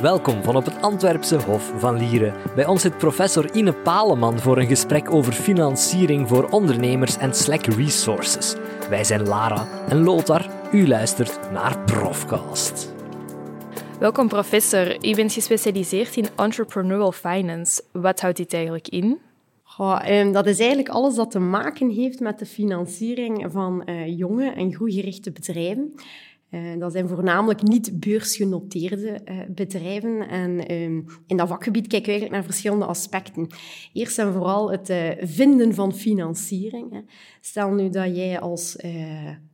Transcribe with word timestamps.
Welkom 0.00 0.42
van 0.42 0.56
op 0.56 0.64
het 0.64 0.82
Antwerpse 0.82 1.36
Hof 1.36 1.72
van 1.76 1.96
Lieren. 1.96 2.34
Bij 2.54 2.66
ons 2.66 2.82
zit 2.82 2.98
professor 2.98 3.54
Ine 3.54 3.72
Paleman 3.72 4.38
voor 4.38 4.58
een 4.58 4.66
gesprek 4.66 5.10
over 5.10 5.32
financiering 5.32 6.28
voor 6.28 6.48
ondernemers 6.48 7.16
en 7.16 7.34
Slack 7.34 7.66
Resources. 7.66 8.54
Wij 8.88 9.04
zijn 9.04 9.28
Lara 9.28 9.86
en 9.88 10.02
Lothar. 10.02 10.50
U 10.72 10.88
luistert 10.88 11.52
naar 11.52 11.84
Profcast. 11.84 12.94
Welkom 13.98 14.28
professor. 14.28 15.06
U 15.06 15.14
bent 15.14 15.32
gespecialiseerd 15.32 16.16
in 16.16 16.26
entrepreneurial 16.36 17.12
finance. 17.12 17.82
Wat 17.92 18.20
houdt 18.20 18.36
dit 18.36 18.54
eigenlijk 18.54 18.88
in? 18.88 19.18
Goh, 19.62 20.32
dat 20.32 20.46
is 20.46 20.58
eigenlijk 20.58 20.88
alles 20.88 21.14
dat 21.14 21.30
te 21.30 21.38
maken 21.38 21.90
heeft 21.90 22.20
met 22.20 22.38
de 22.38 22.46
financiering 22.46 23.46
van 23.52 23.82
uh, 23.86 24.18
jonge 24.18 24.50
en 24.50 24.74
groeigerichte 24.74 25.30
bedrijven. 25.30 25.94
Uh, 26.50 26.78
dat 26.78 26.92
zijn 26.92 27.08
voornamelijk 27.08 27.62
niet 27.62 28.00
beursgenoteerde 28.00 29.20
uh, 29.24 29.38
bedrijven. 29.48 30.28
En 30.28 30.72
um, 30.72 31.06
in 31.26 31.36
dat 31.36 31.48
vakgebied 31.48 31.86
kijken 31.86 32.06
we 32.06 32.10
eigenlijk 32.10 32.42
naar 32.42 32.52
verschillende 32.52 32.84
aspecten. 32.84 33.46
Eerst 33.92 34.18
en 34.18 34.32
vooral 34.32 34.70
het 34.70 34.90
uh, 34.90 35.08
vinden 35.20 35.74
van 35.74 35.94
financiering. 35.94 36.92
Hè. 36.92 37.00
Stel 37.40 37.70
nu 37.70 37.90
dat 37.90 38.16
jij 38.16 38.40
als 38.40 38.76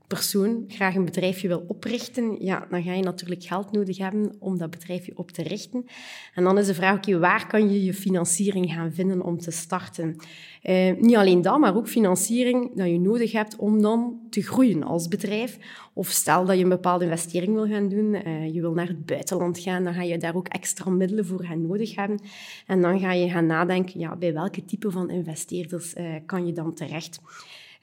persoon 0.06 0.64
graag 0.68 0.94
een 0.94 1.04
bedrijfje 1.04 1.48
wil 1.48 1.64
oprichten, 1.68 2.36
ja, 2.44 2.66
dan 2.70 2.82
ga 2.82 2.92
je 2.92 3.02
natuurlijk 3.02 3.44
geld 3.44 3.72
nodig 3.72 3.98
hebben 3.98 4.36
om 4.38 4.58
dat 4.58 4.70
bedrijfje 4.70 5.12
op 5.16 5.30
te 5.30 5.42
richten. 5.42 5.86
En 6.34 6.44
dan 6.44 6.58
is 6.58 6.66
de 6.66 6.74
vraag, 6.74 6.96
oké, 6.96 7.18
waar 7.18 7.46
kan 7.46 7.70
je 7.72 7.84
je 7.84 7.94
financiering 7.94 8.72
gaan 8.72 8.92
vinden 8.92 9.22
om 9.22 9.38
te 9.38 9.50
starten? 9.50 10.16
Uh, 10.62 10.92
niet 11.00 11.16
alleen 11.16 11.42
dat, 11.42 11.58
maar 11.58 11.76
ook 11.76 11.88
financiering 11.88 12.70
dat 12.74 12.86
je 12.86 13.00
nodig 13.00 13.32
hebt 13.32 13.56
om 13.56 13.82
dan 13.82 14.18
te 14.30 14.42
groeien 14.42 14.82
als 14.82 15.08
bedrijf. 15.08 15.58
Of 15.92 16.08
stel 16.08 16.44
dat 16.44 16.56
je 16.56 16.62
een 16.62 16.68
bepaalde 16.68 17.04
investering 17.04 17.54
wil 17.54 17.66
gaan 17.66 17.88
doen, 17.88 18.14
uh, 18.14 18.54
je 18.54 18.60
wil 18.60 18.72
naar 18.72 18.88
het 18.88 19.06
buitenland 19.06 19.58
gaan, 19.58 19.84
dan 19.84 19.94
ga 19.94 20.02
je 20.02 20.18
daar 20.18 20.34
ook 20.34 20.48
extra 20.48 20.90
middelen 20.90 21.26
voor 21.26 21.44
gaan 21.44 21.66
nodig 21.66 21.94
hebben. 21.94 22.20
En 22.66 22.82
dan 22.82 23.00
ga 23.00 23.12
je 23.12 23.28
gaan 23.28 23.46
nadenken, 23.46 24.00
ja, 24.00 24.16
bij 24.16 24.32
welke 24.32 24.64
type 24.64 24.90
van 24.90 25.10
investeerders 25.10 25.94
uh, 25.94 26.14
kan 26.26 26.46
je 26.46 26.52
dan 26.52 26.74
terecht? 26.74 27.20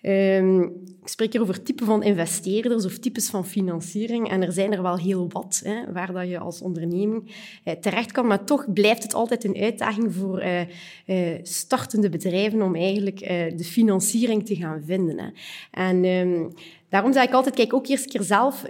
Um, 0.06 0.64
ik 1.02 1.10
spreek 1.10 1.32
hier 1.32 1.42
over 1.42 1.64
typen 1.64 1.86
van 1.86 2.04
investeerders 2.04 2.86
of 2.86 2.98
types 2.98 3.30
van 3.30 3.46
financiering. 3.46 4.30
En 4.30 4.42
er 4.42 4.52
zijn 4.52 4.74
er 4.74 4.82
wel 4.82 4.98
heel 4.98 5.30
wat, 5.30 5.62
hè, 5.64 5.92
waar 5.92 6.14
dat 6.14 6.30
je 6.30 6.40
als 6.40 6.62
onderneming 6.62 7.36
eh, 7.64 7.74
terecht 7.74 8.12
kan. 8.12 8.28
Maar 8.28 8.44
toch 8.44 8.74
blijft 8.74 9.04
het 9.04 9.14
altijd 9.14 9.44
een 9.44 9.58
uitdaging 9.58 10.14
voor 10.14 10.40
eh, 10.40 10.62
eh, 11.06 11.40
startende 11.44 12.10
bedrijven 12.10 12.62
om 12.62 12.76
eigenlijk 12.76 13.22
eh, 13.22 13.58
de 13.58 13.64
financiering 13.64 14.46
te 14.46 14.56
gaan 14.56 14.84
vinden. 14.86 15.20
Hè. 15.20 15.30
En 15.72 16.06
um, 16.06 16.54
Daarom 16.94 17.14
zeg 17.14 17.24
ik 17.24 17.34
altijd, 17.34 17.56
kijk 17.56 17.74
ook 17.74 17.88
eerst 17.88 18.06
keer 18.06 18.24
zelf 18.24 18.64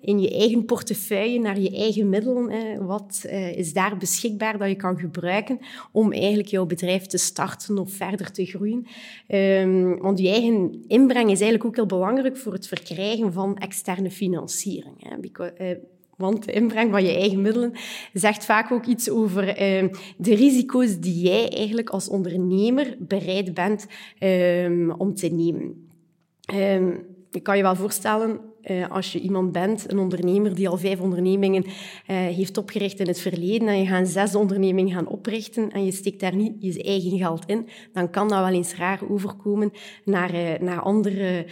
in 0.00 0.20
je 0.20 0.30
eigen 0.30 0.64
portefeuille 0.64 1.38
naar 1.38 1.60
je 1.60 1.76
eigen 1.76 2.08
middelen. 2.08 2.86
wat 2.86 3.24
eh, 3.26 3.56
is 3.56 3.72
daar 3.72 3.96
beschikbaar 3.96 4.58
dat 4.58 4.68
je 4.68 4.76
kan 4.76 4.98
gebruiken 4.98 5.58
om 5.92 6.12
eigenlijk 6.12 6.48
jouw 6.48 6.66
bedrijf 6.66 7.06
te 7.06 7.18
starten 7.18 7.78
of 7.78 7.92
verder 7.92 8.32
te 8.32 8.44
groeien. 8.44 8.86
Um, 9.28 9.98
want 9.98 10.18
je 10.18 10.28
eigen 10.28 10.84
inbreng 10.86 11.30
is 11.30 11.40
eigenlijk 11.40 11.64
ook 11.64 11.76
heel 11.76 11.98
belangrijk 11.98 12.36
voor 12.36 12.52
het 12.52 12.66
verkrijgen 12.66 13.32
van 13.32 13.58
externe 13.58 14.10
financiering. 14.10 14.94
Hè. 14.98 15.44
Eh, 15.54 15.76
want 16.16 16.44
de 16.44 16.52
inbreng 16.52 16.90
van 16.90 17.04
je 17.04 17.16
eigen 17.16 17.40
middelen 17.40 17.72
zegt 18.12 18.44
vaak 18.44 18.72
ook 18.72 18.86
iets 18.86 19.10
over 19.10 19.48
uh, 19.48 19.88
de 20.16 20.34
risico's 20.34 20.98
die 20.98 21.20
jij 21.20 21.48
eigenlijk 21.48 21.90
als 21.90 22.08
ondernemer 22.08 22.96
bereid 22.98 23.54
bent 23.54 23.86
um, 24.20 24.90
om 24.90 25.14
te 25.14 25.28
nemen. 25.28 25.90
Um, 26.54 27.10
je 27.32 27.40
kan 27.40 27.56
je 27.56 27.62
wel 27.62 27.76
voorstellen, 27.76 28.40
uh, 28.70 28.90
als 28.90 29.12
je 29.12 29.20
iemand 29.20 29.52
bent, 29.52 29.90
een 29.90 29.98
ondernemer 29.98 30.54
die 30.54 30.68
al 30.68 30.76
vijf 30.76 31.00
ondernemingen 31.00 31.64
uh, 31.64 31.70
heeft 32.06 32.58
opgericht 32.58 33.00
in 33.00 33.06
het 33.06 33.20
verleden, 33.20 33.68
en 33.68 33.78
je 33.78 33.86
gaat 33.86 34.08
zes 34.08 34.34
ondernemingen 34.34 34.94
gaan 34.94 35.06
oprichten 35.06 35.70
en 35.70 35.84
je 35.84 35.92
steekt 35.92 36.20
daar 36.20 36.36
niet 36.36 36.54
je 36.58 36.82
eigen 36.82 37.18
geld 37.18 37.46
in, 37.46 37.68
dan 37.92 38.10
kan 38.10 38.28
dat 38.28 38.38
wel 38.38 38.54
eens 38.54 38.74
raar 38.74 39.00
overkomen 39.08 39.72
naar, 40.04 40.34
uh, 40.34 40.58
naar 40.58 40.80
andere 40.80 41.46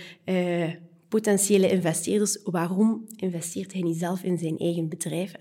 potentiële 1.11 1.71
investeerders, 1.71 2.39
waarom 2.45 3.05
investeert 3.17 3.73
hij 3.73 3.83
niet 3.83 3.99
zelf 3.99 4.23
in 4.23 4.39
zijn 4.39 4.59
eigen 4.59 4.89
bedrijf? 4.89 5.35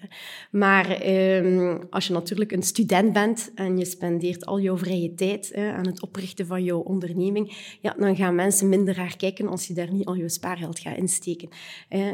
Maar 0.52 1.08
um, 1.08 1.82
als 1.90 2.08
je 2.08 2.14
natuurlijk 2.14 2.52
een 2.52 2.64
student 2.64 3.14
bent 3.14 3.52
en 3.56 3.78
je 3.78 3.86
spendeert 3.86 4.46
al 4.46 4.60
jouw 4.60 4.78
vrije 4.78 5.14
tijd 5.14 5.56
aan 5.56 5.88
het 5.88 6.02
oprichten 6.02 6.46
van 6.46 6.64
jouw 6.64 6.80
onderneming, 6.80 7.78
ja, 7.82 7.96
dan 8.00 8.16
gaan 8.16 8.36
mensen 8.36 8.70
minder 8.70 8.96
raar 8.96 9.18
kijken 9.18 9.48
als 9.48 9.68
je 9.68 9.74
daar 9.74 9.94
niet 9.94 10.06
al 10.06 10.16
je 10.16 10.30
spaargeld 10.30 10.80
gaat 10.80 10.98
insteken. 10.98 11.50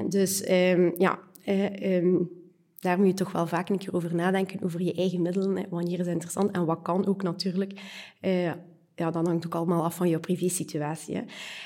Dus 0.09 0.49
um, 0.49 0.93
ja... 0.97 1.19
Um, 1.81 2.29
daar 2.79 2.97
moet 2.97 3.07
je 3.07 3.13
toch 3.13 3.31
wel 3.31 3.47
vaak 3.47 3.69
een 3.69 3.77
keer 3.77 3.95
over 3.95 4.15
nadenken, 4.15 4.63
over 4.63 4.81
je 4.81 4.93
eigen 4.93 5.21
middelen. 5.21 5.65
Wanneer 5.69 5.91
is 5.91 5.97
het 5.97 6.07
interessant 6.07 6.51
en 6.51 6.65
wat 6.65 6.81
kan 6.81 7.07
ook 7.07 7.23
natuurlijk. 7.23 7.81
Uh, 8.21 8.51
ja, 8.95 9.11
dat 9.11 9.25
hangt 9.25 9.45
ook 9.45 9.55
allemaal 9.55 9.83
af 9.83 9.95
van 9.95 10.09
je 10.09 10.19
privésituatie. 10.19 11.15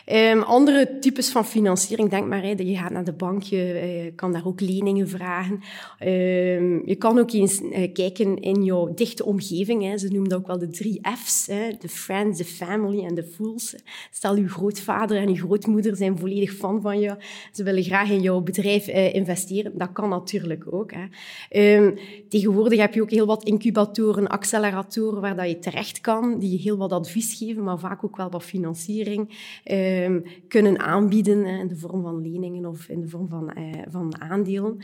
Um, 0.05 0.41
andere 0.41 0.97
types 0.99 1.29
van 1.29 1.45
financiering, 1.45 2.09
denk 2.09 2.27
maar, 2.27 2.41
hè, 2.41 2.49
je 2.57 2.77
gaat 2.77 2.91
naar 2.91 3.03
de 3.03 3.13
bank, 3.13 3.43
je 3.43 4.01
uh, 4.05 4.11
kan 4.15 4.31
daar 4.31 4.45
ook 4.45 4.61
leningen 4.61 5.09
vragen. 5.09 5.53
Um, 5.53 6.87
je 6.87 6.95
kan 6.97 7.19
ook 7.19 7.31
eens 7.31 7.61
uh, 7.61 7.93
kijken 7.93 8.39
in 8.41 8.63
jouw 8.63 8.93
dichte 8.93 9.25
omgeving. 9.25 9.83
Hè. 9.83 9.97
Ze 9.97 10.07
noemen 10.07 10.29
dat 10.29 10.39
ook 10.39 10.47
wel 10.47 10.59
de 10.59 10.69
drie 10.69 11.01
F's. 11.17 11.45
De 11.79 11.89
friends, 11.89 12.37
de 12.37 12.45
family 12.45 13.05
en 13.05 13.15
de 13.15 13.23
fools. 13.23 13.75
Stel, 14.11 14.35
je 14.35 14.47
grootvader 14.47 15.17
en 15.17 15.29
je 15.29 15.39
grootmoeder 15.39 15.95
zijn 15.95 16.17
volledig 16.17 16.53
fan 16.53 16.81
van 16.81 16.99
je. 16.99 17.15
Ze 17.51 17.63
willen 17.63 17.83
graag 17.83 18.09
in 18.09 18.21
jouw 18.21 18.41
bedrijf 18.41 18.87
uh, 18.87 19.13
investeren. 19.13 19.77
Dat 19.77 19.91
kan 19.91 20.09
natuurlijk 20.09 20.73
ook. 20.73 20.91
Hè. 20.93 21.77
Um, 21.77 21.97
tegenwoordig 22.29 22.79
heb 22.79 22.93
je 22.93 23.01
ook 23.01 23.11
heel 23.11 23.25
wat 23.25 23.43
incubatoren, 23.43 24.27
acceleratoren 24.27 25.21
waar 25.21 25.35
dat 25.35 25.49
je 25.49 25.59
terecht 25.59 26.01
kan, 26.01 26.39
die 26.39 26.59
heel 26.59 26.77
wat 26.77 26.91
advies 26.91 27.17
geven, 27.21 27.63
maar 27.63 27.79
vaak 27.79 28.03
ook 28.03 28.17
wel 28.17 28.29
wat 28.29 28.43
financiering 28.43 29.29
um, 29.71 30.23
kunnen 30.47 30.79
aanbieden 30.79 31.45
in 31.45 31.67
de 31.67 31.75
vorm 31.75 32.01
van 32.01 32.21
leningen 32.21 32.65
of 32.65 32.87
in 32.89 33.01
de 33.01 33.07
vorm 33.07 33.27
van, 33.27 33.51
uh, 33.57 33.73
van 33.89 34.21
aandelen. 34.21 34.77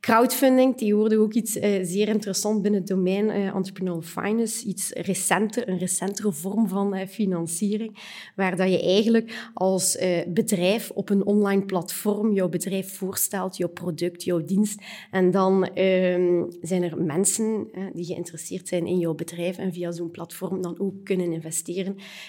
Crowdfunding, 0.00 0.76
die 0.76 0.94
hoorde 0.94 1.18
ook 1.18 1.32
iets 1.32 1.56
uh, 1.56 1.78
zeer 1.82 2.08
interessant 2.08 2.62
binnen 2.62 2.80
het 2.80 2.88
domein 2.88 3.24
uh, 3.24 3.54
entrepreneurial 3.54 4.02
finance. 4.02 4.66
Iets 4.66 4.90
recenter, 4.92 5.68
een 5.68 5.78
recentere 5.78 6.32
vorm 6.32 6.68
van 6.68 7.06
financiering, 7.08 7.98
waar 8.36 8.56
dat 8.56 8.70
je 8.70 8.82
eigenlijk 8.82 9.50
als 9.54 9.98
bedrijf 10.28 10.90
op 10.90 11.10
een 11.10 11.24
online 11.24 11.62
platform 11.62 12.32
jouw 12.32 12.48
bedrijf 12.48 12.96
voorstelt, 12.96 13.56
jouw 13.56 13.68
product, 13.68 14.22
jouw 14.22 14.44
dienst. 14.44 14.82
En 15.10 15.30
dan 15.30 15.64
ehm, 15.64 16.44
zijn 16.60 16.82
er 16.82 17.02
mensen 17.02 17.68
die 17.92 18.04
geïnteresseerd 18.04 18.68
zijn 18.68 18.86
in 18.86 18.98
jouw 18.98 19.14
bedrijf 19.14 19.58
en 19.58 19.72
via 19.72 19.92
zo'n 19.92 20.10
platform 20.10 20.62
dan 20.62 20.80
ook 20.80 21.04
kunnen 21.04 21.32
investeren 21.32 21.79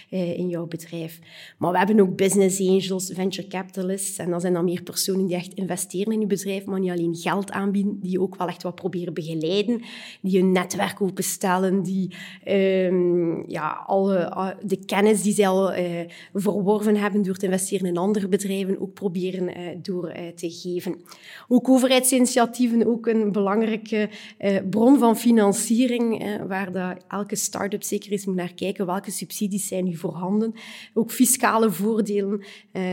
in 0.10 0.50
jouw 0.50 0.66
bedrijf. 0.66 1.20
Maar 1.58 1.72
we 1.72 1.78
hebben 1.78 2.00
ook 2.00 2.16
business 2.16 2.60
angels, 2.60 3.12
venture 3.14 3.48
capitalists, 3.48 4.18
en 4.18 4.30
dat 4.30 4.42
zijn 4.42 4.54
dan 4.54 4.66
meer 4.66 4.84
personen 4.84 5.28
die 5.28 5.36
echt 5.36 5.54
investeren 5.54 6.14
in 6.14 6.20
je 6.20 6.26
bedrijf, 6.26 6.66
maar 6.66 6.80
niet 6.80 6.92
alleen 6.92 7.16
geld 7.16 7.52
aanbieden, 7.52 8.00
die 8.00 8.22
ook 8.22 8.38
wel 8.38 8.48
echt 8.48 8.64
wat 8.64 8.76
proberen 8.76 9.14
begeleiden, 9.14 9.82
die 10.22 10.40
een 10.40 10.52
netwerk 10.52 11.02
openstellen, 11.02 11.84
die 11.84 12.16
um, 12.48 13.50
ja, 13.50 13.84
alle 13.86 14.58
de 14.64 14.86
kennis 14.86 15.22
die 15.22 15.34
zij 15.34 15.48
al 15.48 15.74
uh, 15.74 16.00
verworven 16.34 16.96
hebben 16.96 17.22
door 17.22 17.36
te 17.36 17.46
investeren 17.46 17.88
in 17.88 17.98
andere 17.98 18.28
bedrijven 18.28 18.82
ook 18.82 18.94
proberen 18.94 19.50
door 19.82 20.14
te 20.36 20.50
geven. 20.50 21.02
Ook 21.48 21.70
overheidsinitiatieven, 21.70 22.88
ook 22.88 23.08
een 23.08 23.32
belangrijke 23.32 24.10
bron 24.70 25.00
van 25.00 25.18
financiering, 25.18 26.24
waar 26.48 26.72
de, 26.72 26.96
elke 27.08 27.36
start-up 27.36 27.84
zeker 27.84 28.12
eens 28.12 28.26
moet 28.26 28.36
naar 28.36 28.54
kijken 28.54 28.86
welke 28.86 29.12
subsidies 29.42 29.68
zijn 29.68 29.84
nu 29.84 29.96
voorhanden. 29.96 30.54
Ook 30.94 31.12
fiscale 31.12 31.72
voordelen. 31.72 32.44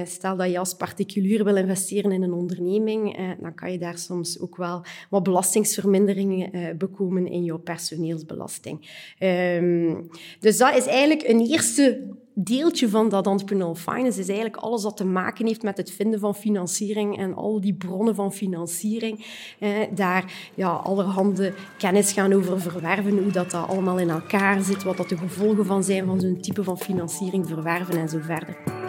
stel 0.05 0.37
dat 0.37 0.51
je 0.51 0.59
als 0.59 0.75
particulier 0.75 1.45
wil 1.45 1.57
investeren 1.57 2.13
in 2.13 2.23
een 2.23 2.33
onderneming, 2.33 3.17
dan 3.41 3.55
kan 3.55 3.73
je 3.73 3.79
daar 3.79 3.99
soms 3.99 4.41
ook 4.41 4.57
wel 4.57 4.85
wat 5.11 5.23
belastingsverminderingen 5.23 6.57
uh, 6.57 6.69
bekomen 6.79 7.27
in 7.27 7.45
jouw 7.45 7.59
personeelsbelasting. 7.59 8.91
Um, 9.21 10.09
dus 10.41 10.57
dat 10.57 10.77
is 10.77 10.87
eigenlijk 10.87 11.29
een 11.29 11.47
eerste 11.47 12.17
deeltje 12.45 12.89
van 12.89 13.09
dat 13.09 13.27
entrepreneurial 13.27 13.75
finance 13.75 14.21
is 14.21 14.29
eigenlijk 14.29 14.57
alles 14.57 14.83
wat 14.83 14.97
te 14.97 15.05
maken 15.05 15.47
heeft 15.47 15.63
met 15.63 15.77
het 15.77 15.91
vinden 15.91 16.21
van 16.21 16.35
financiering 16.35 17.19
en 17.19 17.35
al 17.35 17.61
die 17.61 17.75
bronnen 17.75 18.15
van 18.15 18.33
financiering. 18.33 19.27
Eh, 19.59 19.71
daar 19.95 20.51
ja, 20.55 20.71
allerhande 20.71 21.55
kennis 21.79 22.13
gaan 22.13 22.33
over 22.33 22.61
verwerven, 22.61 23.23
hoe 23.23 23.33
dat, 23.33 23.51
dat 23.51 23.69
allemaal 23.69 23.99
in 23.99 24.11
elkaar 24.11 24.63
zit, 24.63 24.83
wat 24.83 24.97
dat 24.97 25.09
de 25.09 25.17
gevolgen 25.17 25.67
van 25.67 25.85
zijn 25.85 26.07
van 26.07 26.21
zo'n 26.21 26.41
type 26.41 26.65
van 26.65 26.79
financiering 26.79 27.47
verwerven 27.47 27.99
en 27.99 28.09
zo 28.09 28.19
verder. 28.21 28.88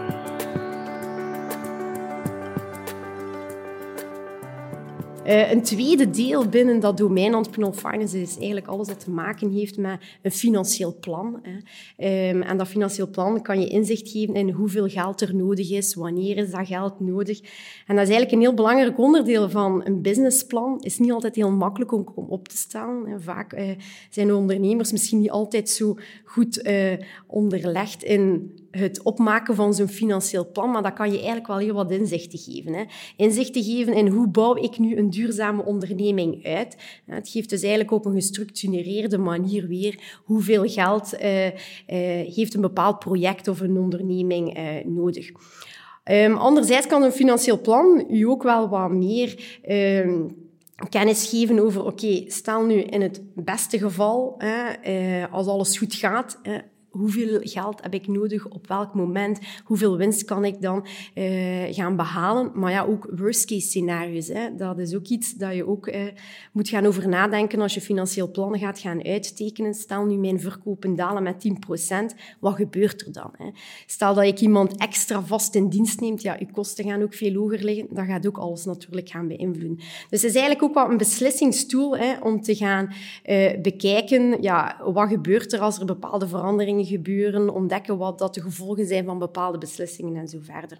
Uh, 5.29 5.51
een 5.51 5.61
tweede 5.61 6.09
deel 6.09 6.47
binnen 6.47 6.79
dat 6.79 6.97
domein 6.97 7.33
entrepreneurial 7.33 7.91
finance 7.91 8.21
is 8.21 8.37
eigenlijk 8.37 8.67
alles 8.67 8.87
wat 8.87 8.99
te 8.99 9.11
maken 9.11 9.51
heeft 9.51 9.77
met 9.77 9.99
een 10.21 10.31
financieel 10.31 10.97
plan. 10.99 11.39
Hè. 11.41 12.29
Um, 12.29 12.41
en 12.41 12.57
dat 12.57 12.67
financieel 12.67 13.09
plan 13.09 13.41
kan 13.41 13.61
je 13.61 13.67
inzicht 13.67 14.09
geven 14.09 14.33
in 14.33 14.49
hoeveel 14.49 14.87
geld 14.87 15.21
er 15.21 15.35
nodig 15.35 15.71
is, 15.71 15.93
wanneer 15.93 16.37
is 16.37 16.51
dat 16.51 16.67
geld 16.67 16.99
nodig. 16.99 17.39
En 17.87 17.95
dat 17.95 18.07
is 18.07 18.09
eigenlijk 18.09 18.31
een 18.31 18.39
heel 18.39 18.53
belangrijk 18.53 18.99
onderdeel 18.99 19.49
van 19.49 19.81
een 19.85 20.01
businessplan. 20.01 20.73
Het 20.73 20.85
is 20.85 20.99
niet 20.99 21.11
altijd 21.11 21.35
heel 21.35 21.51
makkelijk 21.51 21.91
om, 21.91 22.07
op 22.15 22.47
te 22.47 22.57
stellen. 22.57 23.05
En 23.05 23.21
vaak 23.21 23.53
uh, 23.53 23.69
zijn 24.09 24.33
ondernemers 24.33 24.91
misschien 24.91 25.19
niet 25.19 25.31
altijd 25.31 25.69
zo 25.69 25.97
goed 26.25 26.65
uh, 26.65 26.93
onderlegd 27.27 28.03
in 28.03 28.53
het 28.71 29.03
opmaken 29.03 29.55
van 29.55 29.73
zo'n 29.73 29.87
financieel 29.87 30.51
plan, 30.51 30.71
maar 30.71 30.83
dat 30.83 30.93
kan 30.93 31.07
je 31.07 31.17
eigenlijk 31.17 31.47
wel 31.47 31.57
heel 31.57 31.73
wat 31.73 31.91
inzichten 31.91 32.39
geven. 32.39 32.73
Hè. 32.73 32.83
Inzichten 33.17 33.63
geven 33.63 33.93
in 33.93 34.07
hoe 34.07 34.27
bouw 34.27 34.55
ik 34.55 34.77
nu 34.77 34.97
een 34.97 35.09
duurzame 35.19 35.66
onderneming 35.66 36.45
uit. 36.45 36.77
Het 37.06 37.30
geeft 37.30 37.50
dus 37.50 37.62
eigenlijk 37.62 37.92
op 37.92 38.06
een 38.06 38.13
gestructureerde 38.13 39.18
manier 39.18 39.68
weer 39.68 40.19
hoeveel 40.24 40.63
geld 40.68 41.13
uh, 41.13 41.45
uh, 41.45 41.54
heeft 42.36 42.54
een 42.54 42.62
bepaald 42.62 43.00
project 43.00 43.48
of 43.48 43.60
een 43.60 43.77
onderneming 43.77 44.57
uh, 44.57 44.86
nodig. 44.86 45.30
Um, 46.12 46.36
anderzijds 46.36 46.88
kan 46.88 47.04
een 47.04 47.12
financieel 47.12 47.62
plan 47.62 48.06
u 48.10 48.24
ook 48.24 48.44
wel 48.44 48.69
wat 48.69 48.92
meer... 48.92 49.60
Um, 49.69 50.48
kennis 50.89 51.30
geven 51.30 51.60
over, 51.60 51.86
oké, 51.86 52.24
stel 52.27 52.66
nu 52.66 52.81
in 52.81 53.01
het 53.01 53.21
beste 53.36 53.80
geval, 53.80 54.36
hè, 54.38 55.27
als 55.27 55.48
alles 55.48 55.77
goed 55.77 55.94
gaat, 55.94 56.39
hoeveel 56.89 57.39
geld 57.41 57.81
heb 57.81 57.94
ik 57.94 58.07
nodig, 58.07 58.47
op 58.47 58.68
welk 58.68 58.94
moment, 58.94 59.39
hoeveel 59.63 59.97
winst 59.97 60.24
kan 60.24 60.45
ik 60.45 60.62
dan 60.62 60.86
uh, 61.15 61.24
gaan 61.69 61.95
behalen. 61.95 62.51
Maar 62.53 62.71
ja, 62.71 62.83
ook 62.83 63.09
worst-case 63.15 63.68
scenario's. 63.68 64.27
Hè. 64.27 64.56
Dat 64.56 64.80
is 64.80 64.95
ook 64.95 65.07
iets 65.07 65.33
dat 65.33 65.56
je 65.56 65.68
ook 65.68 65.88
uh, 65.88 66.01
moet 66.51 66.69
gaan 66.69 66.86
over 66.86 67.09
nadenken 67.09 67.62
als 67.62 67.74
je 67.74 67.81
financieel 67.81 68.31
plan 68.31 68.59
gaat 68.59 68.80
gaan 68.80 69.03
uittekenen. 69.03 69.74
Stel 69.74 70.06
nu 70.06 70.15
mijn 70.15 70.39
verkopen 70.39 70.95
dalen 70.95 71.24
met 71.24 71.47
10%, 72.13 72.18
wat 72.39 72.56
gebeurt 72.56 73.06
er 73.06 73.12
dan? 73.12 73.31
Hè? 73.38 73.50
Stel 73.85 74.13
dat 74.13 74.24
ik 74.24 74.39
iemand 74.39 74.77
extra 74.77 75.21
vast 75.21 75.56
in 75.56 75.69
dienst 75.69 76.00
neemt, 76.00 76.21
ja, 76.21 76.35
je 76.39 76.51
kosten 76.51 76.85
gaan 76.85 77.01
ook 77.01 77.13
veel 77.13 77.33
hoger 77.33 77.63
liggen. 77.63 77.88
Dat 77.89 78.06
gaat 78.06 78.27
ook 78.27 78.38
alles 78.38 78.65
natuurlijk 78.65 79.09
gaan 79.09 79.27
beïnvloeden. 79.27 79.77
Dus 80.09 80.21
het 80.21 80.24
is 80.24 80.35
eigenlijk 80.35 80.63
ook 80.63 80.74
wel 80.74 80.89
een 80.89 80.97
beslissingstool 80.97 81.97
hè, 81.97 82.19
om 82.19 82.42
te 82.42 82.56
gaan 82.56 82.94
uh, 83.25 83.62
bekijken, 83.62 84.42
ja, 84.42 84.81
wat 84.83 85.09
gebeurt 85.09 85.53
er 85.53 85.59
als 85.59 85.80
er 85.80 85.85
bepaalde 85.85 86.27
veranderingen 86.27 86.78
gebeuren, 86.85 87.49
ontdekken 87.49 87.97
wat 87.97 88.19
dat 88.19 88.33
de 88.33 88.41
gevolgen 88.41 88.85
zijn 88.85 89.05
van 89.05 89.19
bepaalde 89.19 89.57
beslissingen 89.57 90.15
en 90.15 90.27
zo 90.27 90.37
verder. 90.41 90.79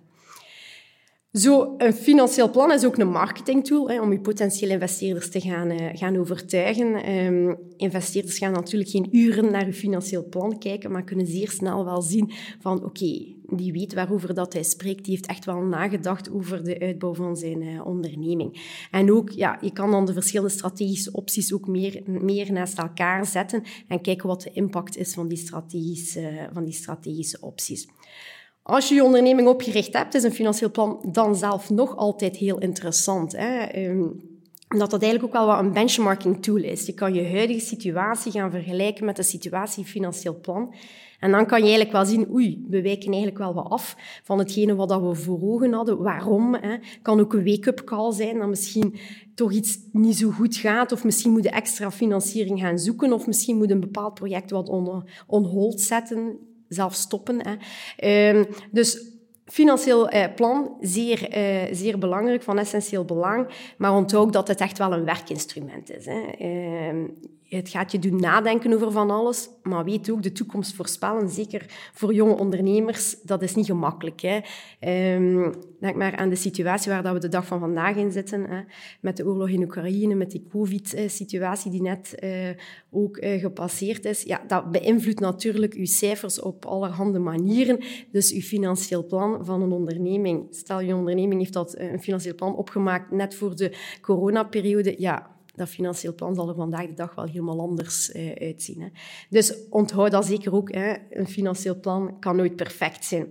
Zo, 1.32 1.74
een 1.78 1.94
financieel 1.94 2.52
plan 2.52 2.72
is 2.72 2.86
ook 2.86 2.98
een 2.98 3.12
marketingtool 3.12 4.02
om 4.02 4.12
je 4.12 4.20
potentiële 4.20 4.74
investeerders 4.74 5.30
te 5.30 5.42
gaan, 5.42 5.72
uh, 5.72 5.90
gaan 5.94 6.18
overtuigen. 6.18 7.16
Um, 7.16 7.58
investeerders 7.78 8.38
gaan 8.38 8.52
natuurlijk 8.52 8.90
geen 8.90 9.08
uren 9.12 9.52
naar 9.52 9.66
je 9.66 9.74
financieel 9.74 10.30
plan 10.30 10.60
kijken, 10.60 10.92
maar 10.92 11.04
kunnen 11.04 11.28
zeer 11.28 11.50
snel 11.50 11.86
wel 11.86 12.02
zien 12.02 12.32
van 12.60 12.84
oké, 12.84 13.36
die 13.50 13.72
weet 13.72 13.94
waarover 13.94 14.34
dat 14.34 14.54
hij 14.54 14.64
spreekt, 14.64 15.06
die 15.06 15.14
heeft 15.14 15.26
echt 15.26 15.46
wel 15.46 15.62
nagedacht 15.62 16.32
over 16.32 16.64
de 16.64 16.80
uitbouw 16.80 17.14
van 17.14 17.38
zijn 17.38 17.62
uh, 17.62 17.86
onderneming. 17.86 18.62
En 18.92 19.12
ook, 19.12 19.30
ja, 19.30 19.58
je 19.62 19.72
kan 19.72 19.92
dan 19.92 20.06
de 20.06 20.14
verschillende 20.14 20.54
strategische 20.54 21.12
opties 21.12 21.54
ook 21.54 21.68
meer, 21.68 22.02
meer 22.06 22.52
naast 22.52 22.78
elkaar 22.78 23.26
zetten 23.26 23.64
en 23.88 24.02
kijken 24.02 24.28
wat 24.28 24.42
de 24.42 24.52
impact 24.52 24.98
is 24.98 25.14
van 25.14 25.28
die 25.28 25.38
strategische, 25.38 26.50
van 26.54 26.64
die 26.64 26.74
strategische 26.74 27.38
opties. 27.42 27.88
Als 28.70 28.90
je 28.90 28.96
je 28.96 29.04
onderneming 29.04 29.48
opgericht 29.48 29.94
hebt, 29.94 30.14
is 30.14 30.24
een 30.24 30.32
financieel 30.32 30.72
plan 30.72 31.00
dan 31.12 31.36
zelf 31.36 31.70
nog 31.70 31.96
altijd 31.96 32.36
heel 32.36 32.58
interessant. 32.58 33.36
Hè? 33.38 33.86
Um, 33.90 34.22
dat 34.68 34.92
dat 34.92 35.02
eigenlijk 35.02 35.24
ook 35.24 35.42
wel 35.42 35.56
wat 35.56 35.60
een 35.60 35.74
benchmarking 35.74 36.44
tool 36.44 36.64
is. 36.64 36.86
Je 36.86 36.94
kan 36.94 37.14
je 37.14 37.30
huidige 37.32 37.60
situatie 37.60 38.32
gaan 38.32 38.52
vergelijken 38.52 39.06
met 39.06 39.16
de 39.16 39.24
situatie 39.24 39.86
financieel 39.86 40.40
plan. 40.40 40.74
En 41.20 41.32
dan 41.32 41.46
kan 41.46 41.58
je 41.58 41.64
eigenlijk 41.64 41.92
wel 41.92 42.06
zien, 42.06 42.32
oei, 42.32 42.66
we 42.70 42.82
wijken 42.82 43.08
eigenlijk 43.08 43.38
wel 43.38 43.54
wat 43.54 43.70
af 43.70 43.96
van 44.24 44.40
hetgene 44.40 44.76
wat 44.76 45.02
we 45.02 45.16
voor 45.16 45.42
ogen 45.42 45.74
hadden. 45.74 45.98
Waarom? 45.98 46.56
Hè? 46.56 46.78
Kan 47.02 47.20
ook 47.20 47.34
een 47.34 47.46
wake-up 47.46 47.84
call 47.84 48.14
zijn 48.14 48.40
dat 48.40 48.48
misschien 48.48 48.96
toch 49.36 49.52
iets 49.52 49.78
niet 49.92 50.18
zo 50.18 50.30
goed 50.30 50.56
gaat, 50.56 50.92
of 50.92 51.04
misschien 51.04 51.32
moet 51.32 51.44
je 51.44 51.50
extra 51.50 51.92
financiering 51.92 52.60
gaan 52.60 52.80
zoeken, 52.80 53.14
of 53.14 53.28
misschien 53.28 53.58
moet 53.58 53.72
een 53.72 53.80
bepaald 53.80 54.14
project 54.14 54.52
wat 54.52 54.70
on, 54.70 55.04
on 55.28 55.44
hold 55.44 55.82
zetten 55.82 56.40
zelf 56.70 56.94
stoppen. 56.94 57.40
Hè. 57.48 58.30
Um, 58.30 58.48
dus 58.72 59.18
financieel 59.46 60.10
eh, 60.10 60.34
plan, 60.36 60.78
zeer, 60.82 61.30
eh, 61.30 61.68
zeer 61.72 61.98
belangrijk, 61.98 62.44
van 62.44 62.58
essentieel 62.58 63.06
belang. 63.06 63.48
Maar 63.78 63.96
onthoud 63.96 64.34
dat 64.34 64.48
het 64.48 64.62
echt 64.62 64.78
wel 64.78 64.94
een 64.94 65.06
werkinstrument 65.06 65.92
is. 65.92 66.06
Hè. 66.06 66.22
Uh, 66.40 67.10
het 67.50 67.70
gaat 67.70 67.92
je 67.92 68.00
doen 68.00 68.20
nadenken 68.20 68.74
over 68.74 68.92
van 68.92 69.12
alles, 69.12 69.50
maar 69.64 69.86
weet 69.86 70.10
ook, 70.10 70.24
de 70.24 70.32
toekomst 70.32 70.76
voorspellen, 70.76 71.30
zeker 71.30 71.66
voor 71.94 72.14
jonge 72.14 72.38
ondernemers, 72.38 73.22
dat 73.22 73.42
is 73.42 73.56
niet 73.56 73.66
gemakkelijk. 73.66 74.22
Hè. 74.22 74.40
Um, 75.16 75.54
denk 75.80 75.96
maar 75.96 76.16
aan 76.16 76.30
de 76.30 76.36
situatie 76.36 76.92
waar 76.92 77.14
we 77.14 77.20
de 77.20 77.28
dag 77.28 77.46
van 77.46 77.60
vandaag 77.60 77.96
in 77.96 78.12
zitten, 78.12 78.46
hè, 78.50 78.62
met 79.02 79.18
de 79.18 79.26
oorlog 79.26 79.50
in 79.50 79.64
Oekraïne, 79.64 80.16
met 80.16 80.32
die 80.32 80.48
covid-situatie 80.52 81.72
die 81.72 81.82
net 81.82 82.16
uh, 82.24 82.32
ook 82.92 83.18
uh, 83.18 83.40
gepasseerd 83.40 84.06
is. 84.06 84.24
Ja, 84.24 84.42
dat 84.48 84.72
beïnvloedt 84.72 85.20
natuurlijk 85.20 85.74
uw 85.74 85.86
cijfers 85.86 86.42
op 86.42 86.66
allerhande 86.66 87.20
manieren. 87.20 87.80
Dus 88.12 88.34
uw 88.34 88.42
financieel 88.42 89.06
plan 89.06 89.46
van 89.46 89.62
een 89.62 89.72
onderneming, 89.72 90.48
stel 90.50 90.80
je 90.82 90.96
onderneming 90.96 91.40
heeft 91.40 91.54
dat 91.54 91.78
een 91.78 92.02
financieel 92.02 92.36
plan 92.36 92.56
opgemaakt 92.56 93.12
net 93.12 93.36
voor 93.36 93.56
de 93.56 93.78
coronaperiode, 94.02 94.96
ja, 94.98 95.38
dat 95.60 95.70
financieel 95.70 96.16
plan 96.16 96.36
zal 96.36 96.50
er 96.50 96.56
vandaag 96.56 96.88
de 96.88 96.94
dag 96.94 97.16
wel 97.16 97.26
helemaal 97.26 97.60
anders 97.60 98.10
uh, 98.16 98.32
uitzien. 98.40 98.82
Hè. 98.82 98.88
Dus 99.30 99.54
onthoud 99.70 100.12
dat 100.12 100.26
zeker 100.26 100.56
ook. 100.56 100.74
Hè. 100.74 100.94
Een 101.10 101.28
financieel 101.28 101.80
plan 101.80 102.20
kan 102.20 102.36
nooit 102.36 102.56
perfect 102.56 103.06
zijn. 103.06 103.28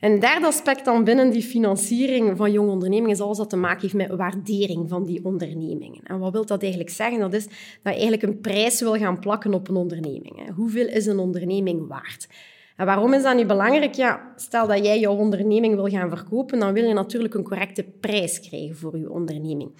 Een 0.00 0.20
derde 0.20 0.46
aspect 0.46 0.84
dan 0.84 1.04
binnen 1.04 1.30
die 1.30 1.42
financiering 1.42 2.36
van 2.36 2.52
jonge 2.52 2.70
ondernemingen 2.70 3.14
is 3.14 3.20
alles 3.20 3.38
wat 3.38 3.50
te 3.50 3.56
maken 3.56 3.80
heeft 3.80 3.94
met 3.94 4.16
waardering 4.16 4.88
van 4.88 5.04
die 5.04 5.24
ondernemingen. 5.24 6.02
En 6.04 6.18
wat 6.18 6.32
wil 6.32 6.46
dat 6.46 6.62
eigenlijk 6.62 6.90
zeggen? 6.90 7.20
Dat 7.20 7.32
is 7.32 7.44
dat 7.44 7.52
je 7.82 7.90
eigenlijk 7.90 8.22
een 8.22 8.40
prijs 8.40 8.80
wil 8.80 8.94
gaan 8.94 9.18
plakken 9.18 9.54
op 9.54 9.68
een 9.68 9.76
onderneming. 9.76 10.46
Hè. 10.46 10.52
Hoeveel 10.52 10.86
is 10.86 11.06
een 11.06 11.18
onderneming 11.18 11.88
waard? 11.88 12.28
En 12.76 12.86
waarom 12.86 13.12
is 13.12 13.22
dat 13.22 13.36
nu 13.36 13.46
belangrijk? 13.46 13.94
Ja, 13.94 14.32
stel 14.36 14.66
dat 14.66 14.84
jij 14.84 15.00
jouw 15.00 15.16
onderneming 15.16 15.74
wil 15.74 15.88
gaan 15.88 16.08
verkopen, 16.08 16.58
dan 16.58 16.72
wil 16.72 16.84
je 16.84 16.94
natuurlijk 16.94 17.34
een 17.34 17.42
correcte 17.42 17.84
prijs 18.00 18.40
krijgen 18.40 18.76
voor 18.76 18.98
je 18.98 19.10
onderneming. 19.10 19.70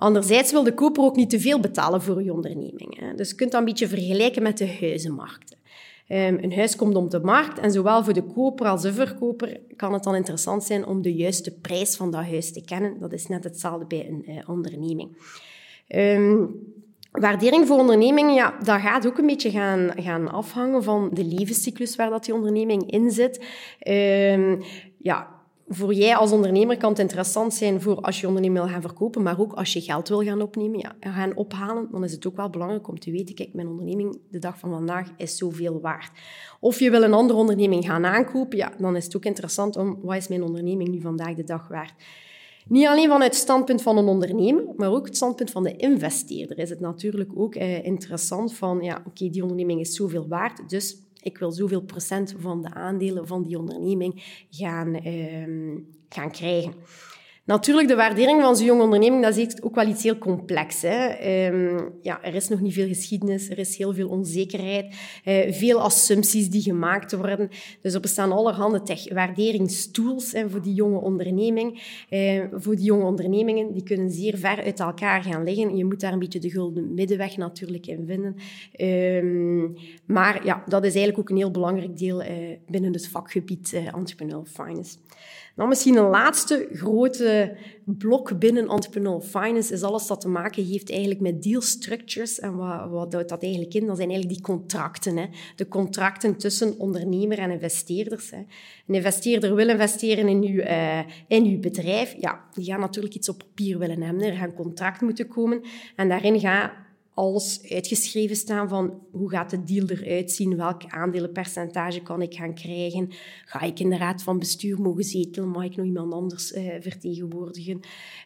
Anderzijds 0.00 0.52
wil 0.52 0.62
de 0.62 0.74
koper 0.74 1.04
ook 1.04 1.16
niet 1.16 1.30
te 1.30 1.40
veel 1.40 1.60
betalen 1.60 2.02
voor 2.02 2.22
je 2.22 2.32
onderneming. 2.32 3.12
Dus 3.16 3.30
je 3.30 3.34
kunt 3.34 3.50
dat 3.50 3.60
een 3.60 3.66
beetje 3.66 3.88
vergelijken 3.88 4.42
met 4.42 4.58
de 4.58 4.76
huizenmarkt. 4.80 5.56
Ehm, 6.06 6.38
een 6.40 6.52
huis 6.52 6.76
komt 6.76 6.94
op 6.94 7.10
de 7.10 7.20
markt 7.20 7.58
en 7.58 7.72
zowel 7.72 8.04
voor 8.04 8.12
de 8.12 8.22
koper 8.22 8.66
als 8.66 8.82
de 8.82 8.92
verkoper 8.92 9.60
kan 9.76 9.92
het 9.92 10.02
dan 10.02 10.14
interessant 10.14 10.64
zijn 10.64 10.86
om 10.86 11.02
de 11.02 11.14
juiste 11.14 11.50
prijs 11.50 11.96
van 11.96 12.10
dat 12.10 12.24
huis 12.24 12.52
te 12.52 12.64
kennen. 12.64 12.98
Dat 13.00 13.12
is 13.12 13.26
net 13.26 13.44
hetzelfde 13.44 13.86
bij 13.86 14.08
een 14.08 14.24
uh, 14.28 14.48
onderneming. 14.48 15.16
Um, 15.88 16.54
waardering 17.10 17.66
voor 17.66 17.78
ondernemingen, 17.78 18.34
ja, 18.34 18.54
dat 18.62 18.80
gaat 18.80 19.06
ook 19.06 19.18
een 19.18 19.26
beetje 19.26 19.50
gaan, 19.50 19.90
gaan 19.96 20.30
afhangen 20.30 20.82
van 20.82 21.10
de 21.12 21.24
levenscyclus 21.24 21.96
waar 21.96 22.10
dat 22.10 22.24
die 22.24 22.34
onderneming 22.34 22.90
in 22.90 23.10
zit. 23.10 23.44
Um, 23.88 24.62
ja, 24.98 25.39
voor 25.72 25.94
jij 25.94 26.16
als 26.16 26.32
ondernemer 26.32 26.76
kan 26.76 26.90
het 26.90 26.98
interessant 26.98 27.54
zijn 27.54 27.80
voor 27.80 28.00
als 28.00 28.20
je 28.20 28.26
onderneming 28.26 28.64
wil 28.64 28.72
gaan 28.72 28.82
verkopen, 28.82 29.22
maar 29.22 29.40
ook 29.40 29.52
als 29.52 29.72
je 29.72 29.80
geld 29.80 30.08
wil 30.08 30.22
gaan 30.22 30.42
opnemen, 30.42 30.78
ja, 30.78 30.96
gaan 31.00 31.36
ophalen, 31.36 31.88
dan 31.90 32.04
is 32.04 32.12
het 32.12 32.26
ook 32.26 32.36
wel 32.36 32.50
belangrijk 32.50 32.88
om 32.88 32.98
te 32.98 33.10
weten, 33.10 33.34
kijk, 33.34 33.54
mijn 33.54 33.68
onderneming 33.68 34.20
de 34.30 34.38
dag 34.38 34.58
van 34.58 34.70
vandaag 34.70 35.08
is 35.16 35.36
zoveel 35.36 35.80
waard. 35.80 36.10
Of 36.60 36.78
je 36.78 36.90
wil 36.90 37.02
een 37.02 37.12
andere 37.12 37.38
onderneming 37.38 37.84
gaan 37.84 38.04
aankopen, 38.04 38.58
ja, 38.58 38.72
dan 38.78 38.96
is 38.96 39.04
het 39.04 39.16
ook 39.16 39.24
interessant 39.24 39.76
om, 39.76 39.98
wat 40.02 40.16
is 40.16 40.28
mijn 40.28 40.42
onderneming 40.42 40.88
nu 40.88 41.00
vandaag 41.00 41.34
de 41.34 41.44
dag 41.44 41.68
waard? 41.68 41.94
Niet 42.68 42.86
alleen 42.86 43.08
vanuit 43.08 43.32
het 43.32 43.42
standpunt 43.42 43.82
van 43.82 43.98
een 43.98 44.06
ondernemer, 44.08 44.64
maar 44.76 44.90
ook 44.90 45.06
het 45.06 45.16
standpunt 45.16 45.50
van 45.50 45.62
de 45.62 45.76
investeerder 45.76 46.58
is 46.58 46.70
het 46.70 46.80
natuurlijk 46.80 47.30
ook 47.34 47.54
eh, 47.54 47.84
interessant 47.84 48.54
van, 48.54 48.82
ja, 48.82 49.02
oké, 49.06 49.28
die 49.28 49.42
onderneming 49.42 49.80
is 49.80 49.94
zoveel 49.94 50.28
waard, 50.28 50.68
dus 50.68 50.96
ik 51.22 51.38
wil 51.38 51.52
zoveel 51.52 51.82
procent 51.82 52.34
van 52.38 52.62
de 52.62 52.74
aandelen 52.74 53.26
van 53.26 53.42
die 53.42 53.58
onderneming 53.58 54.44
gaan, 54.50 54.94
ehm, 54.94 55.78
gaan 56.08 56.30
krijgen. 56.30 56.74
Natuurlijk, 57.50 57.88
de 57.88 57.94
waardering 57.94 58.40
van 58.40 58.56
zo'n 58.56 58.66
jonge 58.66 58.82
onderneming, 58.82 59.22
dat 59.22 59.36
is 59.36 59.62
ook 59.62 59.74
wel 59.74 59.88
iets 59.88 60.02
heel 60.02 60.18
complex. 60.18 60.82
Hè? 60.82 61.06
Ehm, 61.06 61.80
ja, 62.02 62.22
er 62.22 62.34
is 62.34 62.48
nog 62.48 62.60
niet 62.60 62.72
veel 62.72 62.86
geschiedenis, 62.86 63.50
er 63.50 63.58
is 63.58 63.76
heel 63.76 63.94
veel 63.94 64.08
onzekerheid, 64.08 64.94
uh, 65.24 65.52
veel 65.52 65.80
assumpties 65.80 66.50
die 66.50 66.62
gemaakt 66.62 67.12
worden. 67.12 67.48
Dus 67.80 67.94
er 67.94 68.00
bestaan 68.00 68.32
allerhande 68.32 68.82
waarderingstools 69.12 70.32
hè, 70.32 70.50
voor 70.50 70.62
die 70.62 70.74
jonge 70.74 71.00
onderneming. 71.00 71.82
Uh, 72.10 72.44
voor 72.52 72.76
die 72.76 72.84
jonge 72.84 73.04
ondernemingen, 73.04 73.72
die 73.72 73.82
kunnen 73.82 74.10
zeer 74.10 74.38
ver 74.38 74.62
uit 74.62 74.80
elkaar 74.80 75.22
gaan 75.22 75.44
liggen. 75.44 75.76
Je 75.76 75.84
moet 75.84 76.00
daar 76.00 76.12
een 76.12 76.18
beetje 76.18 76.40
de 76.40 76.50
gulden 76.50 76.94
middenweg 76.94 77.36
natuurlijk 77.36 77.86
in 77.86 78.06
vinden. 78.06 78.36
Um, 78.80 79.76
maar 80.06 80.46
ja, 80.46 80.62
dat 80.66 80.84
is 80.84 80.94
eigenlijk 80.94 81.18
ook 81.18 81.30
een 81.30 81.36
heel 81.36 81.50
belangrijk 81.50 81.98
deel 81.98 82.22
uh, 82.22 82.28
binnen 82.66 82.92
het 82.92 83.08
vakgebied 83.08 83.72
entrepreneurial 83.72 84.44
finance. 84.44 84.96
Dan 85.56 85.68
misschien 85.68 85.96
een 85.96 86.08
laatste 86.08 86.68
grote 86.72 87.56
blok 87.84 88.38
binnen 88.38 88.68
entrepreneurial 88.68 89.20
finance 89.20 89.72
is 89.72 89.82
alles 89.82 90.06
dat 90.06 90.20
te 90.20 90.28
maken 90.28 90.64
heeft 90.64 90.90
eigenlijk 90.90 91.20
met 91.20 91.42
deal 91.42 91.60
structures. 91.60 92.40
En 92.40 92.56
wat, 92.56 92.90
wat 92.90 93.28
dat 93.28 93.42
eigenlijk 93.42 93.74
in? 93.74 93.86
Dat 93.86 93.96
zijn 93.96 94.10
eigenlijk 94.10 94.38
die 94.38 94.46
contracten. 94.46 95.16
Hè? 95.16 95.26
De 95.56 95.68
contracten 95.68 96.36
tussen 96.36 96.78
ondernemer 96.78 97.38
en 97.38 97.50
investeerders. 97.50 98.30
Hè? 98.30 98.38
Een 98.86 98.94
investeerder 98.94 99.54
wil 99.54 99.68
investeren 99.68 100.28
in 100.28 100.42
uw, 100.42 100.60
uh, 100.60 100.98
in 101.28 101.44
uw 101.44 101.60
bedrijf. 101.60 102.14
Ja, 102.18 102.44
die 102.54 102.64
gaan 102.64 102.80
natuurlijk 102.80 103.14
iets 103.14 103.28
op 103.28 103.38
papier 103.38 103.78
willen 103.78 104.02
hebben. 104.02 104.24
Er 104.24 104.36
gaat 104.36 104.48
een 104.48 104.54
contract 104.54 105.00
moeten 105.00 105.28
komen. 105.28 105.62
En 105.96 106.08
daarin 106.08 106.40
gaat 106.40 106.72
alles 107.14 107.60
uitgeschreven 107.68 108.36
staan 108.36 108.68
van 108.68 108.98
hoe 109.10 109.30
gaat 109.30 109.50
de 109.50 109.64
deal 109.64 109.86
eruit 109.86 110.30
zien, 110.32 110.56
welk 110.56 110.82
aandelenpercentage 110.86 112.02
kan 112.02 112.22
ik 112.22 112.34
gaan 112.34 112.54
krijgen, 112.54 113.08
ga 113.44 113.60
ik 113.60 113.80
in 113.80 113.90
de 113.90 113.96
raad 113.96 114.22
van 114.22 114.38
bestuur 114.38 114.80
mogen 114.80 115.04
zetelen, 115.04 115.48
mag 115.48 115.64
ik 115.64 115.76
nog 115.76 115.86
iemand 115.86 116.12
anders 116.12 116.52
uh, 116.52 116.74
vertegenwoordigen, 116.80 117.80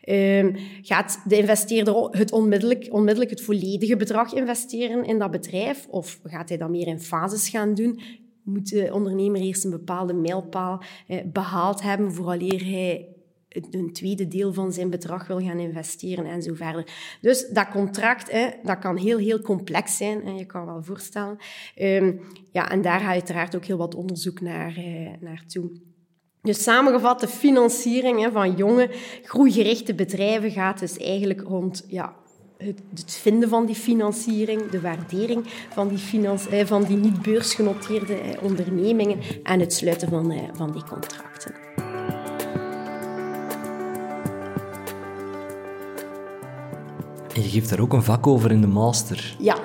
um, 0.09 0.57
gaat 0.83 1.21
de 1.29 1.37
investeerder 1.37 2.09
het 2.11 2.33
onmiddellijk, 2.33 2.89
onmiddellijk 2.91 3.31
het 3.31 3.43
volledige 3.43 3.97
bedrag 3.97 4.33
investeren 4.33 5.05
in 5.05 5.19
dat 5.19 5.31
bedrijf? 5.31 5.87
Of 5.91 6.21
gaat 6.25 6.49
hij 6.49 6.59
dat 6.59 6.71
meer 6.71 6.87
in 6.87 7.01
fases 7.01 7.49
gaan 7.49 7.75
doen? 7.75 8.01
Moet 8.43 8.71
de 8.71 8.91
ondernemer 8.93 9.41
eerst 9.41 9.65
een 9.65 9.71
bepaalde 9.71 10.15
mijlpaal 10.15 10.83
uh, 11.09 11.21
behaald 11.33 11.83
hebben 11.83 12.13
vooraleer 12.13 12.65
hij 12.65 13.14
een 13.71 13.93
tweede 13.93 14.29
deel 14.29 14.53
van 14.53 14.73
zijn 14.73 14.91
bedrag 14.91 15.27
wil 15.27 15.41
gaan 15.41 15.59
investeren 15.59 16.27
en 16.27 16.43
zo 16.43 16.55
verder. 16.55 16.87
Dus 17.21 17.49
dat 17.49 17.69
contract, 17.69 18.31
hè, 18.31 18.49
dat 18.63 18.79
kan 18.79 18.97
heel, 18.97 19.19
heel 19.19 19.41
complex 19.41 19.97
zijn. 19.97 20.23
En 20.23 20.37
je 20.37 20.45
kan 20.45 20.67
wel 20.67 20.83
voorstellen. 20.83 21.39
Um, 21.77 22.21
ja, 22.53 22.71
en 22.71 22.83
daar 22.83 23.01
ga 23.01 23.07
je 23.07 23.13
uiteraard 23.13 23.57
ook 23.57 23.65
heel 23.65 23.77
wat 23.77 23.95
onderzoek 23.95 24.41
naar, 24.41 24.79
uh, 24.79 25.11
naartoe. 25.21 25.71
Dus 26.43 26.63
samengevat, 26.63 27.21
de 27.21 27.29
financiering 27.29 28.21
hè, 28.21 28.31
van 28.31 28.55
jonge, 28.55 28.91
groeigerichte 29.23 29.95
bedrijven 29.95 30.51
gaat 30.51 30.79
dus 30.79 30.97
eigenlijk 30.97 31.41
rond 31.41 31.85
ja, 31.89 32.15
het, 32.57 32.81
vinden 33.05 33.49
van 33.49 33.67
die 33.67 33.75
financiering, 33.75 34.71
de 34.71 34.81
waardering 34.81 35.45
van 35.71 35.89
die, 35.89 36.29
eh, 36.51 36.67
van 36.67 36.85
die 36.85 36.97
niet 36.97 37.23
beursgenoteerde 37.23 38.15
eh, 38.15 38.43
ondernemingen 38.43 39.19
en 39.43 39.61
het 39.61 39.73
sluiten 39.73 40.09
van, 40.09 40.35
van 40.55 40.73
die 40.73 40.85
contracten. 40.85 41.64
En 47.35 47.43
je 47.43 47.49
geeft 47.49 47.71
daar 47.71 47.81
ook 47.81 47.93
een 47.93 48.03
vak 48.03 48.27
over 48.27 48.51
in 48.51 48.61
de 48.61 48.67
master. 48.67 49.37
Ja. 49.39 49.57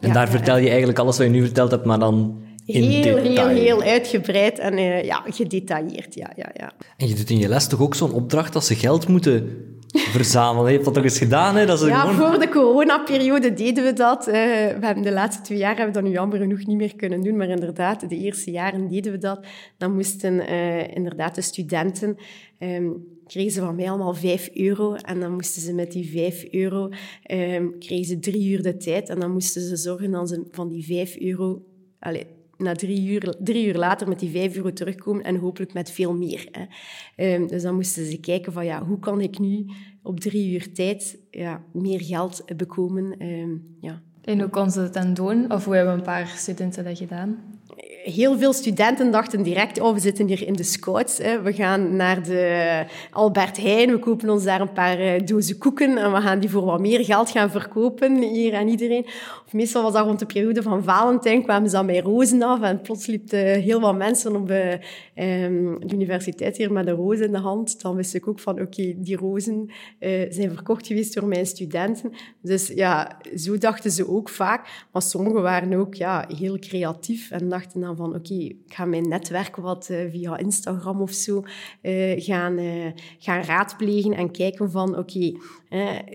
En 0.00 0.12
daar 0.12 0.28
vertel 0.28 0.56
je 0.56 0.68
eigenlijk 0.68 0.98
alles 0.98 1.16
wat 1.16 1.26
je 1.26 1.32
nu 1.32 1.42
verteld 1.42 1.70
hebt, 1.70 1.84
maar 1.84 1.98
dan 1.98 2.42
in 2.64 2.82
heel, 2.82 3.14
detail. 3.14 3.48
Heel, 3.48 3.56
heel 3.56 3.82
uitgebreid 3.82 4.58
en 4.58 4.78
uh, 4.78 5.04
ja, 5.04 5.22
gedetailleerd. 5.26 6.14
Ja, 6.14 6.30
ja, 6.36 6.50
ja. 6.54 6.72
En 6.96 7.08
je 7.08 7.14
doet 7.14 7.30
in 7.30 7.38
je 7.38 7.48
les 7.48 7.66
toch 7.66 7.80
ook 7.80 7.94
zo'n 7.94 8.12
opdracht 8.12 8.52
dat 8.52 8.64
ze 8.64 8.74
geld 8.74 9.08
moeten 9.08 9.64
verzamelen. 9.88 10.66
Je 10.66 10.72
hebt 10.72 10.84
dat 10.84 10.94
toch 10.94 11.04
eens 11.04 11.18
gedaan? 11.18 11.56
Hè? 11.56 11.66
Dat 11.66 11.80
ja, 11.80 12.00
gewoon... 12.00 12.30
voor 12.30 12.40
de 12.40 12.48
coronaperiode 12.48 13.52
deden 13.52 13.84
we 13.84 13.92
dat. 13.92 14.28
Uh, 14.28 14.34
we 14.34 14.78
hebben 14.80 15.02
de 15.02 15.12
laatste 15.12 15.42
twee 15.42 15.58
jaar 15.58 15.76
hebben 15.76 15.94
we 15.94 16.00
dat 16.00 16.08
nu 16.10 16.16
jammer 16.16 16.38
genoeg 16.38 16.66
niet 16.66 16.76
meer 16.76 16.96
kunnen 16.96 17.22
doen, 17.22 17.36
maar 17.36 17.48
inderdaad, 17.48 18.08
de 18.08 18.16
eerste 18.16 18.50
jaren 18.50 18.88
deden 18.88 19.12
we 19.12 19.18
dat. 19.18 19.46
Dan 19.78 19.94
moesten 19.94 20.34
uh, 20.50 20.96
inderdaad 20.96 21.34
de 21.34 21.42
studenten... 21.42 22.16
Um, 22.58 23.18
kregen 23.30 23.50
ze 23.50 23.60
van 23.60 23.74
mij 23.74 23.88
allemaal 23.88 24.14
5 24.14 24.50
euro. 24.54 24.94
En 24.94 25.20
dan 25.20 25.32
moesten 25.32 25.62
ze 25.62 25.74
met 25.74 25.92
die 25.92 26.10
5 26.10 26.44
euro, 26.50 26.88
um, 27.30 27.74
ze 27.80 28.18
drie 28.20 28.50
uur 28.50 28.62
de 28.62 28.76
tijd. 28.76 29.08
En 29.08 29.20
dan 29.20 29.32
moesten 29.32 29.62
ze 29.62 29.76
zorgen 29.76 30.10
dat 30.10 30.28
ze 30.28 30.46
van 30.50 30.68
die 30.68 30.84
5 30.84 31.16
euro, 31.16 31.62
allez, 31.98 32.24
na 32.56 32.74
drie 32.74 33.10
uur, 33.10 33.36
drie 33.40 33.66
uur 33.66 33.76
later 33.76 34.08
met 34.08 34.18
die 34.18 34.30
5 34.30 34.56
euro 34.56 34.72
terugkomen 34.72 35.24
en 35.24 35.36
hopelijk 35.36 35.72
met 35.72 35.90
veel 35.90 36.14
meer. 36.14 36.48
Hè. 36.50 37.34
Um, 37.34 37.46
dus 37.46 37.62
dan 37.62 37.74
moesten 37.74 38.06
ze 38.06 38.20
kijken 38.20 38.52
van, 38.52 38.64
ja, 38.64 38.84
hoe 38.84 38.98
kan 38.98 39.20
ik 39.20 39.38
nu 39.38 39.66
op 40.02 40.20
drie 40.20 40.52
uur 40.52 40.72
tijd 40.72 41.18
ja, 41.30 41.64
meer 41.72 42.00
geld 42.00 42.44
bekomen? 42.56 43.26
Um, 43.26 43.76
ja. 43.80 44.02
En 44.24 44.40
hoe 44.40 44.50
kon 44.50 44.70
ze 44.70 44.80
dat 44.80 44.94
dan 44.94 45.14
doen? 45.14 45.52
Of 45.52 45.64
hoe 45.64 45.74
hebben 45.74 45.94
een 45.94 46.02
paar 46.02 46.26
studenten 46.26 46.84
dat 46.84 46.98
gedaan? 46.98 47.59
Heel 48.02 48.38
veel 48.38 48.52
studenten 48.52 49.10
dachten 49.10 49.42
direct, 49.42 49.80
oh, 49.80 49.94
we 49.94 50.00
zitten 50.00 50.26
hier 50.26 50.46
in 50.46 50.52
de 50.52 50.62
scouts. 50.62 51.18
Hè. 51.18 51.42
We 51.42 51.52
gaan 51.52 51.96
naar 51.96 52.22
de 52.22 52.84
Albert 53.10 53.56
Heijn, 53.56 53.90
we 53.90 53.98
kopen 53.98 54.30
ons 54.30 54.44
daar 54.44 54.60
een 54.60 54.72
paar 54.72 54.98
eh, 54.98 55.26
dozen 55.26 55.58
koeken 55.58 55.98
en 55.98 56.12
we 56.12 56.20
gaan 56.20 56.38
die 56.38 56.50
voor 56.50 56.64
wat 56.64 56.80
meer 56.80 57.04
geld 57.04 57.30
gaan 57.30 57.50
verkopen 57.50 58.22
hier 58.22 58.54
aan 58.54 58.68
iedereen. 58.68 59.06
Of 59.46 59.52
meestal 59.52 59.82
was 59.82 59.92
dat 59.92 60.06
rond 60.06 60.18
de 60.18 60.26
periode 60.26 60.62
van 60.62 60.84
Valentijn, 60.84 61.42
kwamen 61.42 61.70
ze 61.70 61.76
dan 61.76 61.86
bij 61.86 62.00
rozen 62.00 62.42
af 62.42 62.62
en 62.62 62.80
plots 62.80 63.06
liepen 63.06 63.60
heel 63.60 63.80
wat 63.80 63.96
mensen 63.96 64.36
op 64.36 64.48
de, 64.48 64.78
de 65.14 65.94
universiteit 65.94 66.56
hier 66.56 66.72
met 66.72 66.86
een 66.86 66.94
roos 66.94 67.18
in 67.18 67.32
de 67.32 67.38
hand. 67.38 67.82
Dan 67.82 67.96
wist 67.96 68.14
ik 68.14 68.28
ook 68.28 68.40
van, 68.40 68.60
oké, 68.60 68.94
die 68.96 69.16
rozen 69.16 69.70
uh, 70.00 70.26
zijn 70.30 70.50
verkocht 70.54 70.86
geweest 70.86 71.14
door 71.14 71.28
mijn 71.28 71.46
studenten. 71.46 72.12
Dus 72.42 72.68
ja, 72.68 73.20
zo 73.36 73.58
dachten 73.58 73.90
ze 73.90 74.08
ook 74.08 74.28
vaak. 74.28 74.86
Maar 74.92 75.02
sommigen 75.02 75.42
waren 75.42 75.72
ook 75.72 75.94
ja, 75.94 76.28
heel 76.36 76.58
creatief 76.58 77.30
en 77.30 77.48
dachten 77.48 77.82
van, 77.96 78.14
oké, 78.14 78.34
ik 78.34 78.56
ga 78.66 78.84
mijn 78.84 79.08
netwerk 79.08 79.56
wat 79.56 79.88
uh, 79.90 80.10
via 80.10 80.38
Instagram 80.38 81.00
of 81.00 81.10
zo 81.10 81.42
uh, 81.82 82.20
gaan, 82.22 82.58
uh, 82.58 82.86
gaan 83.18 83.42
raadplegen 83.42 84.12
en 84.12 84.30
kijken 84.30 84.70
van, 84.70 84.98
oké, 84.98 85.32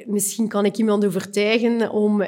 misschien 0.05 0.47
kan 0.47 0.65
ik 0.65 0.77
iemand 0.77 1.05
overtuigen 1.05 1.91
om, 1.91 2.23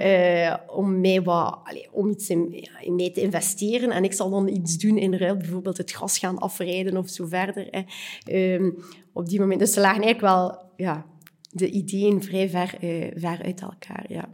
om, 0.68 1.00
mij 1.00 1.22
wat, 1.22 1.60
om 1.92 2.10
iets 2.10 2.30
in, 2.30 2.68
in, 2.82 2.96
mij 2.96 3.12
te 3.12 3.22
investeren 3.22 3.92
en 3.92 4.04
ik 4.04 4.14
zal 4.14 4.30
dan 4.30 4.48
iets 4.48 4.78
doen 4.78 4.98
in 4.98 5.16
ruil, 5.16 5.38
bijvoorbeeld 5.38 5.78
het 5.78 5.92
gas 5.92 6.20
gaan 6.20 6.38
afrijden 6.38 6.98
of 6.98 7.10
zo 7.10 7.26
verder. 7.26 7.86
Um, 8.32 8.78
op 9.14 9.30
die 9.30 9.40
moment. 9.40 9.60
Dus 9.60 9.74
ze 9.74 9.80
lagen 9.80 10.04
eigenlijk 10.04 10.34
wel, 10.34 10.58
ja, 10.76 11.06
de 11.52 11.70
ideeën 11.70 12.24
vrij 12.24 12.50
ver, 12.50 12.76
ver 13.16 13.44
uit 13.44 13.62
elkaar, 13.62 14.06
ja. 14.08 14.30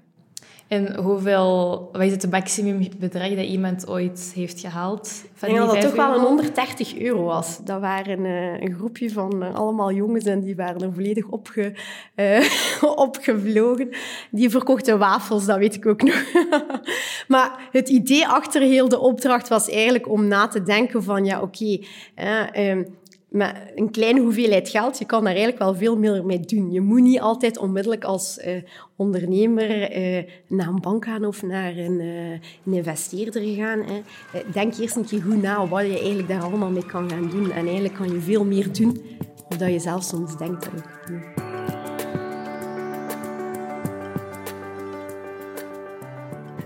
En 0.68 0.96
hoeveel, 0.96 1.90
wat 1.92 2.02
is 2.02 2.12
het 2.12 2.32
maximumbedrag 2.32 3.30
dat 3.30 3.46
iemand 3.46 3.88
ooit 3.88 4.32
heeft 4.36 4.60
gehaald? 4.60 5.24
Van 5.34 5.50
ik 5.50 5.56
denk 5.56 5.66
dat 5.66 5.76
dat 5.76 5.84
toch 5.84 5.96
wel 5.96 6.16
een 6.16 6.26
130 6.26 6.98
euro 6.98 7.24
was. 7.24 7.60
Dat 7.64 7.80
waren 7.80 8.20
uh, 8.20 8.62
een 8.62 8.74
groepje 8.74 9.10
van 9.10 9.44
uh, 9.44 9.56
allemaal 9.56 9.92
jongens 9.92 10.26
en 10.26 10.40
die 10.40 10.56
waren 10.56 10.82
er 10.82 10.94
volledig 10.94 11.28
opge, 11.28 11.74
uh, 12.16 12.50
opgevlogen. 12.96 13.90
Die 14.32 14.50
verkochten 14.50 15.00
wafels, 15.00 15.46
dat 15.46 15.58
weet 15.58 15.76
ik 15.76 15.86
ook 15.86 16.02
nog. 16.02 16.24
maar 17.28 17.70
het 17.72 17.90
idee 17.90 18.28
achter 18.28 18.62
heel 18.62 18.90
de 18.90 19.00
opdracht 19.00 19.48
was 19.48 19.70
eigenlijk 19.70 20.10
om 20.10 20.28
na 20.28 20.48
te 20.48 20.64
denken 20.64 21.04
van, 21.04 21.26
ja, 21.26 21.42
oké, 21.42 21.80
okay, 22.16 22.86
met 23.34 23.56
een 23.76 23.92
kleine 23.92 24.22
hoeveelheid 24.22 24.70
geld, 24.70 24.98
je 24.98 25.06
kan 25.06 25.24
daar 25.24 25.34
eigenlijk 25.34 25.64
wel 25.64 25.76
veel 25.76 25.98
meer 25.98 26.26
mee 26.26 26.40
doen. 26.40 26.72
Je 26.72 26.82
moet 26.82 27.02
niet 27.02 27.20
altijd 27.20 27.58
onmiddellijk 27.58 28.04
als 28.04 28.40
uh, 28.46 28.56
ondernemer 28.96 29.98
uh, 29.98 30.24
naar 30.48 30.68
een 30.68 30.82
bank 30.82 31.06
gaan 31.06 31.26
of 31.26 31.44
naar 31.44 31.78
een, 31.78 32.00
een 32.66 32.74
investeerder 32.74 33.42
gaan. 33.42 33.80
Hè. 33.80 34.02
Denk 34.52 34.78
eerst 34.78 34.96
een 34.96 35.06
keer 35.06 35.22
goed 35.22 35.42
na 35.42 35.68
wat 35.68 35.86
je 35.86 36.00
eigenlijk 36.00 36.28
daar 36.28 36.44
allemaal 36.44 36.70
mee 36.70 36.86
kan 36.86 37.10
gaan 37.10 37.30
doen. 37.30 37.52
En 37.52 37.66
eigenlijk 37.66 37.94
kan 37.94 38.14
je 38.14 38.20
veel 38.20 38.46
meer 38.46 38.74
doen 38.74 39.02
dan 39.58 39.72
je 39.72 39.80
zelf 39.80 40.04
soms 40.04 40.38
denkt. 40.38 40.70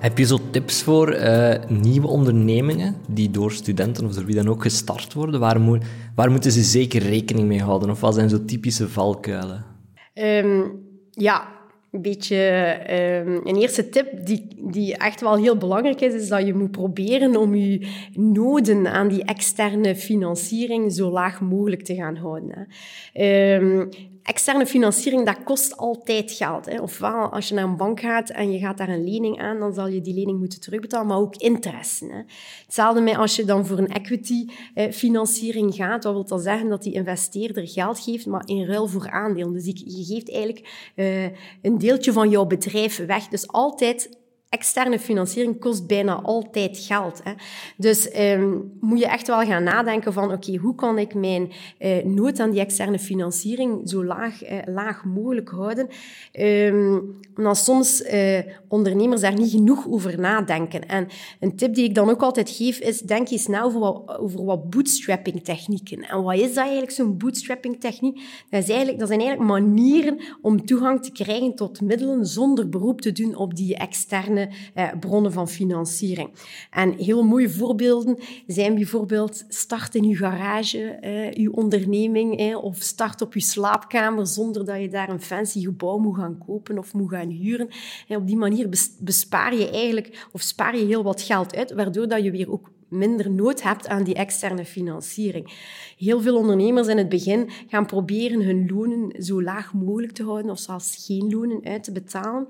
Heb 0.08 0.18
je 0.18 0.26
zo 0.26 0.40
tips 0.52 0.84
voor 0.84 1.16
uh, 1.16 1.54
nieuwe 1.68 2.08
ondernemingen 2.08 2.96
die 3.08 3.32
door 3.32 3.52
studenten 3.52 4.06
of 4.06 4.14
door 4.14 4.26
wie 4.26 4.36
dan 4.36 4.48
ook 4.48 4.62
gestart 4.62 5.14
worden? 5.14 5.40
Waar, 5.40 5.80
waar 6.16 6.32
moeten 6.32 6.52
ze 6.52 6.62
zeker 6.62 7.02
rekening 7.02 7.48
mee 7.48 7.62
houden? 7.62 7.90
Of 7.90 8.02
wat 8.02 8.14
zijn 8.14 8.30
zo 8.30 8.46
typische 8.46 8.90
valkuilen? 8.90 9.66
Um, 10.14 10.72
ja, 11.12 11.48
een 11.92 12.02
beetje 12.02 12.38
um, 13.26 13.42
een 13.44 13.56
eerste 13.56 13.90
tip 13.90 14.26
die, 14.26 14.48
die 14.72 14.98
echt 14.98 15.22
wel 15.22 15.36
heel 15.38 15.58
belangrijk 15.58 16.02
is, 16.02 16.14
is 16.14 16.28
dat 16.28 16.46
je 16.46 16.54
moet 16.54 16.72
proberen 16.72 17.36
om 17.36 17.56
je 17.56 17.88
noden 18.14 18.92
aan 18.92 19.08
die 19.08 19.24
externe 19.24 19.96
financiering 19.96 20.94
zo 20.94 21.12
laag 21.12 21.42
mogelijk 21.42 21.84
te 21.84 21.96
gaan 21.96 22.16
houden. 22.16 22.68
Hè. 23.14 23.56
Um, 23.56 23.90
externe 24.28 24.66
financiering, 24.66 25.26
dat 25.26 25.44
kost 25.44 25.78
altijd 25.78 26.32
geld. 26.32 26.66
Hè. 26.66 26.82
Ofwel, 26.82 27.30
als 27.30 27.48
je 27.48 27.54
naar 27.54 27.64
een 27.64 27.78
bank 27.78 28.00
gaat 28.00 28.30
en 28.30 28.52
je 28.52 28.60
gaat 28.60 28.78
daar 28.78 28.90
een 28.90 29.04
lening 29.04 29.40
aan, 29.40 29.60
dan 29.60 29.74
zal 29.74 29.88
je 29.88 30.02
die 30.02 30.14
lening 30.14 30.40
moeten 30.40 30.62
terugbetalen, 30.62 31.08
maar 31.08 31.18
ook 31.18 31.36
interesse. 31.36 32.06
Hè. 32.06 32.22
Hetzelfde 32.66 33.02
met 33.02 33.18
als 33.18 33.36
je 33.36 33.46
dan 33.46 33.66
voor 33.66 33.78
een 33.78 33.88
equity-financiering 33.88 35.76
gaat, 35.76 36.04
wat 36.04 36.14
wil 36.14 36.26
dat 36.26 36.42
zeggen 36.42 36.70
dat 36.70 36.84
die 36.84 36.94
investeerder 36.94 37.68
geld 37.68 38.00
geeft, 38.00 38.26
maar 38.26 38.44
in 38.46 38.66
ruil 38.66 38.88
voor 38.88 39.10
aandelen. 39.10 39.54
Dus 39.54 39.66
je 39.66 40.04
geeft 40.06 40.32
eigenlijk 40.32 40.92
uh, 40.96 41.24
een 41.62 41.78
deeltje 41.78 42.12
van 42.12 42.30
jouw 42.30 42.46
bedrijf 42.46 43.06
weg. 43.06 43.28
Dus 43.28 43.48
altijd 43.48 44.18
externe 44.50 45.00
financiering 45.00 45.60
kost 45.60 45.88
bijna 45.88 46.22
altijd 46.22 46.78
geld. 46.78 47.22
Hè. 47.24 47.32
Dus 47.78 48.20
um, 48.20 48.72
moet 48.80 49.00
je 49.00 49.08
echt 49.08 49.28
wel 49.28 49.46
gaan 49.46 49.64
nadenken 49.64 50.14
van, 50.14 50.32
oké, 50.32 50.56
hoe 50.56 50.76
kan 50.76 50.98
ik 50.98 51.14
mijn 51.14 51.52
uh, 51.80 52.04
nood 52.04 52.40
aan 52.40 52.52
die 52.52 52.60
externe 52.60 53.00
financiering 53.00 53.90
zo 53.90 54.06
laag, 54.06 54.50
uh, 54.50 54.58
laag 54.66 55.06
mogelijk 55.06 55.50
houden? 55.50 55.88
Um, 56.40 57.20
omdat 57.36 57.58
soms 57.58 58.02
uh, 58.02 58.40
ondernemers 58.68 59.22
daar 59.22 59.38
niet 59.38 59.52
genoeg 59.52 59.88
over 59.88 60.20
nadenken. 60.20 60.88
En 60.88 61.08
een 61.40 61.56
tip 61.56 61.74
die 61.74 61.84
ik 61.84 61.96
dan 61.96 62.10
ook 62.10 62.22
altijd 62.22 62.50
geef 62.50 62.80
is, 62.80 63.00
denk 63.00 63.30
eens 63.30 63.48
na 63.48 63.62
over 63.62 63.80
wat, 63.80 64.18
over 64.20 64.46
wat 64.46 64.70
bootstrapping 64.70 65.44
technieken. 65.44 66.02
En 66.02 66.24
wat 66.24 66.36
is 66.36 66.48
dat 66.48 66.58
eigenlijk, 66.58 66.92
zo'n 66.92 67.18
bootstrapping 67.18 67.80
techniek? 67.80 68.16
Dat, 68.50 68.64
is 68.64 68.70
eigenlijk, 68.70 69.00
dat 69.00 69.08
zijn 69.08 69.20
eigenlijk 69.20 69.50
manieren 69.50 70.20
om 70.42 70.66
toegang 70.66 71.04
te 71.04 71.12
krijgen 71.12 71.56
tot 71.56 71.82
middelen 71.82 72.26
zonder 72.26 72.70
beroep 72.70 73.02
te 73.02 73.12
doen 73.12 73.36
op 73.36 73.56
die 73.56 73.76
externe 73.76 74.37
eh, 74.74 74.90
bronnen 75.00 75.32
van 75.32 75.48
financiering. 75.48 76.30
En 76.72 76.94
heel 76.94 77.24
mooie 77.24 77.50
voorbeelden 77.50 78.18
zijn 78.48 78.76
bijvoorbeeld 78.76 79.46
start 79.48 79.96
in 79.96 80.04
je 80.04 80.16
garage, 80.16 80.80
eh, 80.80 81.32
je 81.32 81.54
onderneming, 81.54 82.40
eh, 82.40 82.64
of 82.64 82.78
start 82.78 83.22
op 83.22 83.34
je 83.34 83.40
slaapkamer 83.40 84.28
zonder 84.28 84.66
dat 84.66 84.82
je 84.82 84.90
daar 84.90 85.10
een 85.10 85.22
fancy 85.22 85.62
gebouw 85.62 85.98
moet 85.98 86.16
gaan 86.16 86.38
kopen 86.46 86.78
of 86.78 86.94
moet 86.94 87.10
gaan 87.10 87.30
huren. 87.30 87.70
En 88.08 88.18
op 88.18 88.28
die 88.28 88.38
manier 88.38 88.70
bespaar 89.00 89.56
je 89.56 89.70
eigenlijk, 89.70 90.28
of 90.32 90.42
spaar 90.42 90.78
je 90.78 90.86
heel 90.86 91.04
wat 91.04 91.22
geld 91.22 91.56
uit, 91.56 91.74
waardoor 91.74 92.08
dat 92.08 92.24
je 92.24 92.32
weer 92.32 92.52
ook 92.52 92.70
minder 92.90 93.32
nood 93.32 93.64
hebt 93.64 93.88
aan 93.88 94.04
die 94.04 94.14
externe 94.14 94.66
financiering. 94.66 95.52
Heel 95.98 96.22
veel 96.22 96.38
ondernemers 96.38 96.88
in 96.88 96.98
het 96.98 97.10
begin 97.10 97.50
gaan 97.68 97.86
proberen 97.86 98.42
hun 98.42 98.70
lonen 98.74 99.24
zo 99.24 99.42
laag 99.42 99.74
mogelijk 99.74 100.12
te 100.12 100.24
houden 100.24 100.52
of 100.52 100.60
zelfs 100.60 101.06
geen 101.06 101.30
lonen 101.30 101.64
uit 101.64 101.84
te 101.84 101.92
betalen. 101.92 102.48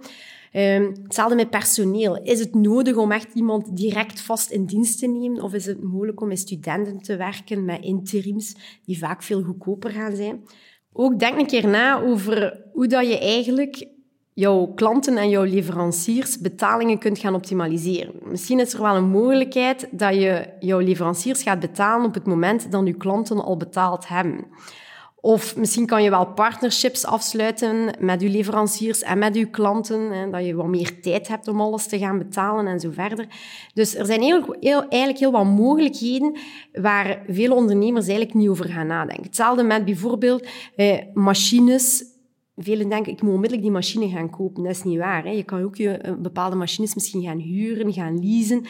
Um, 0.53 0.93
hetzelfde 1.03 1.35
met 1.35 1.49
personeel. 1.49 2.23
Is 2.23 2.39
het 2.39 2.55
nodig 2.55 2.95
om 2.95 3.11
echt 3.11 3.33
iemand 3.33 3.77
direct 3.77 4.21
vast 4.21 4.51
in 4.51 4.65
dienst 4.65 4.99
te 4.99 5.07
nemen? 5.07 5.41
Of 5.41 5.53
is 5.53 5.65
het 5.65 5.83
mogelijk 5.83 6.21
om 6.21 6.27
met 6.27 6.39
studenten 6.39 6.97
te 7.01 7.15
werken, 7.15 7.65
met 7.65 7.83
interims, 7.83 8.55
die 8.85 8.97
vaak 8.97 9.23
veel 9.23 9.43
goedkoper 9.43 9.91
gaan 9.91 10.15
zijn? 10.15 10.43
Ook 10.93 11.19
denk 11.19 11.39
een 11.39 11.47
keer 11.47 11.67
na 11.67 12.01
over 12.01 12.63
hoe 12.73 12.87
dat 12.87 13.07
je 13.07 13.19
eigenlijk 13.19 13.87
jouw 14.37 14.71
klanten 14.75 15.17
en 15.17 15.29
jouw 15.29 15.43
leveranciers 15.43 16.39
betalingen 16.39 16.97
kunt 16.97 17.19
gaan 17.19 17.35
optimaliseren. 17.35 18.13
Misschien 18.23 18.59
is 18.59 18.73
er 18.73 18.81
wel 18.81 18.95
een 18.95 19.09
mogelijkheid 19.09 19.87
dat 19.91 20.13
je 20.13 20.47
jouw 20.59 20.79
leveranciers 20.79 21.43
gaat 21.43 21.59
betalen 21.59 22.05
op 22.05 22.13
het 22.13 22.25
moment 22.25 22.71
dat 22.71 22.87
je 22.87 22.93
klanten 22.93 23.43
al 23.43 23.57
betaald 23.57 24.07
hebben. 24.07 24.45
Of 25.21 25.55
misschien 25.55 25.85
kan 25.85 26.03
je 26.03 26.09
wel 26.09 26.25
partnerships 26.25 27.05
afsluiten 27.05 27.95
met 27.99 28.21
je 28.21 28.29
leveranciers 28.29 29.01
en 29.01 29.17
met 29.17 29.35
je 29.35 29.49
klanten, 29.49 30.11
hè, 30.11 30.29
dat 30.29 30.45
je 30.45 30.55
wat 30.55 30.67
meer 30.67 31.01
tijd 31.01 31.27
hebt 31.27 31.47
om 31.47 31.61
alles 31.61 31.87
te 31.87 31.97
gaan 31.97 32.17
betalen 32.17 32.67
en 32.67 32.79
zo 32.79 32.91
verder. 32.91 33.27
Dus 33.73 33.95
er 33.95 34.05
zijn 34.05 34.21
heel, 34.21 34.55
heel, 34.59 34.87
eigenlijk 34.87 35.19
heel 35.19 35.31
wat 35.31 35.45
mogelijkheden 35.45 36.37
waar 36.73 37.21
veel 37.27 37.55
ondernemers 37.55 38.07
eigenlijk 38.07 38.37
niet 38.37 38.49
over 38.49 38.65
gaan 38.65 38.87
nadenken. 38.87 39.25
Hetzelfde 39.25 39.63
met 39.63 39.85
bijvoorbeeld 39.85 40.47
eh, 40.75 40.97
machines 41.13 42.15
Velen 42.57 42.89
denken, 42.89 43.11
ik 43.11 43.21
moet 43.21 43.33
onmiddellijk 43.33 43.61
die 43.61 43.71
machine 43.71 44.09
gaan 44.09 44.29
kopen. 44.29 44.63
Dat 44.63 44.71
is 44.71 44.83
niet 44.83 44.97
waar. 44.97 45.23
Hè. 45.23 45.29
Je 45.29 45.43
kan 45.43 45.61
ook 45.61 45.75
je 45.75 45.89
eh, 45.89 46.13
bepaalde 46.15 46.55
machines 46.55 46.95
misschien 46.95 47.21
gaan 47.21 47.39
huren, 47.39 47.93
gaan 47.93 48.19
leasen. 48.19 48.65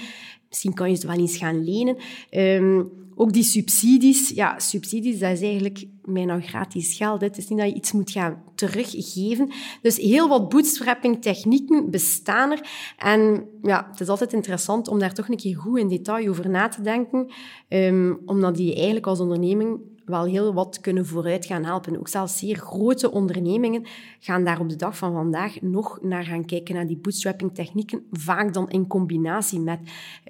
Misschien 0.48 0.74
kan 0.74 0.90
je 0.90 0.96
ze 0.96 1.08
wel 1.08 1.18
eens 1.18 1.38
gaan 1.38 1.64
lenen. 1.64 1.98
Um, 2.32 2.92
ook 3.16 3.34
die 3.34 3.44
subsidies. 3.44 4.30
Ja, 4.30 4.60
subsidies, 4.60 5.20
dat 5.20 5.32
is 5.32 5.42
eigenlijk 5.42 5.86
bijna 6.04 6.40
gratis 6.40 6.96
geld. 6.96 7.22
Het 7.22 7.38
is 7.38 7.48
niet 7.48 7.60
dat 7.60 7.70
je 7.70 7.76
iets 7.76 7.92
moet 7.92 8.12
gaan 8.12 8.44
teruggeven. 8.56 9.50
Dus 9.82 9.98
heel 9.98 10.28
wat 10.28 10.50
bootstrapping 10.50 11.22
technieken 11.22 11.90
bestaan 11.90 12.52
er. 12.52 12.70
En 12.98 13.48
ja, 13.62 13.88
het 13.92 14.00
is 14.00 14.08
altijd 14.08 14.34
interessant 14.34 14.88
om 14.88 15.00
daar 15.00 15.14
toch 15.14 15.30
een 15.30 15.38
keer 15.38 15.58
goed 15.58 15.80
in 15.80 15.88
detail 15.88 16.28
over 16.28 16.50
na 16.50 16.68
te 16.68 16.82
denken. 16.82 17.32
Um, 17.70 18.20
omdat 18.26 18.56
die 18.56 18.76
eigenlijk 18.76 19.08
als 19.08 19.20
onderneming 19.20 19.80
wel 20.08 20.26
heel 20.26 20.54
wat 20.54 20.80
kunnen 20.80 21.06
vooruit 21.06 21.46
gaan 21.46 21.64
helpen. 21.64 22.00
Ook 22.00 22.08
zelfs 22.08 22.38
zeer 22.38 22.56
grote 22.56 23.12
ondernemingen 23.12 23.86
gaan 24.20 24.44
daar 24.44 24.60
op 24.60 24.70
de 24.70 24.76
dag 24.76 24.98
van 24.98 25.14
vandaag 25.14 25.62
nog 25.62 26.00
naar 26.02 26.24
gaan 26.24 26.46
kijken, 26.46 26.76
naar 26.76 26.88
die 26.88 26.98
bootstrapping 26.98 27.56
technieken, 27.56 28.04
vaak 28.12 28.54
dan 28.54 28.70
in 28.70 28.88
combinatie 28.88 29.60
met 29.60 29.80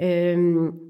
um, 0.02 0.86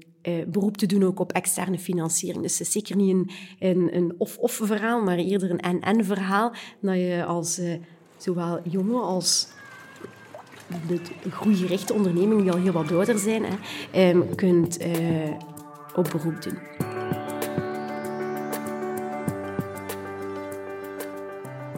beroep 0.46 0.76
te 0.76 0.86
doen 0.86 1.04
ook 1.04 1.20
op 1.20 1.32
externe 1.32 1.78
financiering. 1.78 2.42
Dus 2.42 2.58
het 2.58 2.68
zeker 2.68 2.96
niet 2.96 3.14
een, 3.14 3.30
een, 3.58 3.96
een 3.96 4.14
of-of 4.18 4.52
verhaal, 4.52 5.02
maar 5.02 5.16
eerder 5.16 5.50
een 5.50 5.60
en-en 5.60 6.04
verhaal, 6.04 6.52
dat 6.80 6.94
je 6.94 7.24
als 7.26 7.58
uh, 7.58 7.74
zowel 8.16 8.60
jonge 8.64 9.00
als 9.00 9.48
groeigerichte 11.30 11.94
ondernemingen 11.94 12.42
die 12.42 12.52
al 12.52 12.58
heel 12.58 12.72
wat 12.72 12.92
ouder 12.92 13.18
zijn, 13.18 13.44
hè, 13.44 14.10
um, 14.10 14.34
kunt 14.34 14.86
uh, 14.86 15.30
op 15.94 16.08
beroep 16.12 16.42
doen. 16.42 16.77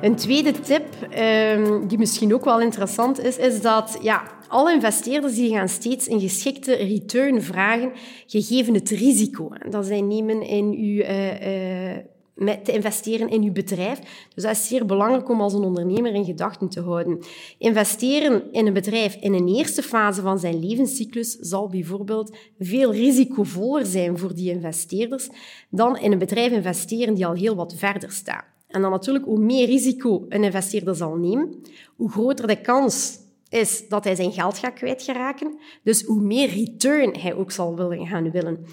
Een 0.01 0.17
tweede 0.17 0.53
tip, 0.61 0.85
um, 1.19 1.89
die 1.89 1.99
misschien 1.99 2.35
ook 2.35 2.45
wel 2.45 2.61
interessant 2.61 3.21
is, 3.21 3.37
is 3.37 3.61
dat 3.61 3.99
ja, 4.03 4.23
alle 4.49 4.73
investeerders 4.73 5.35
die 5.35 5.51
gaan 5.51 5.69
steeds 5.69 6.09
een 6.09 6.21
geschikte 6.21 6.75
return 6.75 7.43
vragen, 7.43 7.93
gegeven 8.27 8.75
het 8.75 8.91
risico 8.91 9.49
dat 9.69 9.87
zij 9.87 10.01
nemen 10.01 10.43
in 10.43 10.65
uw, 10.65 11.03
uh, 11.03 11.97
met 12.35 12.65
te 12.65 12.73
investeren 12.73 13.29
in 13.29 13.43
uw 13.43 13.53
bedrijf. 13.53 13.99
Dus 14.35 14.43
dat 14.43 14.53
is 14.53 14.69
zeer 14.69 14.87
belangrijk 14.87 15.29
om 15.29 15.41
als 15.41 15.53
een 15.53 15.65
ondernemer 15.65 16.15
in 16.15 16.25
gedachten 16.25 16.69
te 16.69 16.81
houden. 16.81 17.19
Investeren 17.59 18.53
in 18.53 18.67
een 18.67 18.73
bedrijf 18.73 19.15
in 19.15 19.35
een 19.35 19.49
eerste 19.49 19.83
fase 19.83 20.21
van 20.21 20.39
zijn 20.39 20.67
levenscyclus 20.67 21.37
zal 21.41 21.69
bijvoorbeeld 21.69 22.37
veel 22.59 22.93
risicovoller 22.93 23.87
zijn 23.87 24.19
voor 24.19 24.35
die 24.35 24.51
investeerders 24.51 25.29
dan 25.71 25.99
in 25.99 26.13
een 26.13 26.19
bedrijf 26.19 26.53
investeren 26.53 27.15
die 27.15 27.27
al 27.27 27.35
heel 27.35 27.55
wat 27.55 27.75
verder 27.77 28.11
staat. 28.13 28.60
En 28.71 28.83
dan 28.83 28.91
natuurlijk, 28.91 29.25
hoe 29.25 29.39
meer 29.39 29.67
risico 29.67 30.27
een 30.29 30.45
investeerder 30.45 30.95
zal 30.95 31.17
nemen, 31.17 31.63
hoe 31.97 32.11
groter 32.11 32.47
de 32.47 32.61
kans 32.61 33.19
is 33.49 33.89
dat 33.89 34.05
hij 34.05 34.15
zijn 34.15 34.33
geld 34.33 34.59
gaat 34.59 34.75
kwijtgeraken. 34.75 35.59
Dus 35.83 36.03
hoe 36.03 36.21
meer 36.21 36.49
return 36.49 37.17
hij 37.19 37.35
ook 37.35 37.51
zal 37.51 37.77
willen 37.77 38.07
gaan 38.07 38.31
willen. 38.31 38.65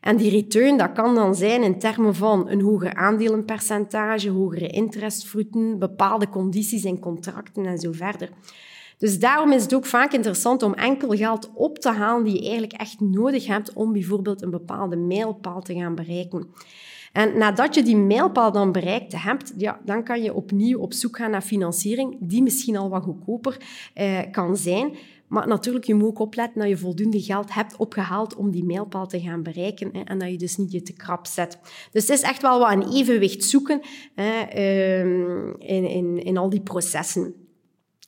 En 0.00 0.16
die 0.16 0.30
return, 0.30 0.76
dat 0.76 0.92
kan 0.92 1.14
dan 1.14 1.34
zijn 1.34 1.62
in 1.62 1.78
termen 1.78 2.14
van 2.14 2.48
een 2.50 2.60
hoger 2.60 2.94
aandelenpercentage, 2.94 4.30
hogere 4.30 4.66
interestvoeten, 4.66 5.78
bepaalde 5.78 6.28
condities 6.28 6.84
in 6.84 6.98
contracten 6.98 7.66
en 7.66 7.78
zo 7.78 7.92
verder. 7.92 8.30
Dus 8.98 9.18
daarom 9.18 9.52
is 9.52 9.62
het 9.62 9.74
ook 9.74 9.86
vaak 9.86 10.12
interessant 10.12 10.62
om 10.62 10.74
enkel 10.74 11.08
geld 11.08 11.50
op 11.54 11.78
te 11.78 11.90
halen 11.90 12.24
die 12.24 12.34
je 12.34 12.42
eigenlijk 12.42 12.72
echt 12.72 13.00
nodig 13.00 13.46
hebt 13.46 13.72
om 13.72 13.92
bijvoorbeeld 13.92 14.42
een 14.42 14.50
bepaalde 14.50 14.96
mijlpaal 14.96 15.60
te 15.60 15.74
gaan 15.74 15.94
bereiken. 15.94 16.48
En 17.16 17.38
nadat 17.38 17.74
je 17.74 17.82
die 17.82 17.96
mijlpaal 17.96 18.52
dan 18.52 18.72
bereikt 18.72 19.22
hebt, 19.22 19.52
ja, 19.56 19.80
dan 19.84 20.04
kan 20.04 20.22
je 20.22 20.34
opnieuw 20.34 20.78
op 20.78 20.92
zoek 20.92 21.16
gaan 21.16 21.30
naar 21.30 21.42
financiering, 21.42 22.16
die 22.20 22.42
misschien 22.42 22.76
al 22.76 22.88
wat 22.88 23.02
goedkoper 23.02 23.56
eh, 23.94 24.18
kan 24.30 24.56
zijn. 24.56 24.96
Maar 25.26 25.48
natuurlijk, 25.48 25.84
je 25.84 25.94
moet 25.94 26.08
ook 26.08 26.18
opletten 26.18 26.60
dat 26.60 26.68
je 26.68 26.76
voldoende 26.76 27.20
geld 27.20 27.54
hebt 27.54 27.76
opgehaald 27.76 28.34
om 28.34 28.50
die 28.50 28.64
mijlpaal 28.64 29.06
te 29.06 29.20
gaan 29.20 29.42
bereiken 29.42 29.90
hè, 29.92 30.00
en 30.00 30.18
dat 30.18 30.30
je 30.30 30.38
dus 30.38 30.56
niet 30.56 30.72
je 30.72 30.82
te 30.82 30.92
krap 30.92 31.26
zet. 31.26 31.58
Dus 31.92 32.08
het 32.08 32.18
is 32.18 32.22
echt 32.22 32.42
wel 32.42 32.58
wat 32.58 32.72
een 32.72 32.92
evenwicht 32.92 33.44
zoeken 33.44 33.80
hè, 34.14 34.40
ehm, 34.40 35.50
in, 35.58 35.88
in, 35.88 36.24
in 36.24 36.36
al 36.36 36.48
die 36.48 36.62
processen. 36.62 37.34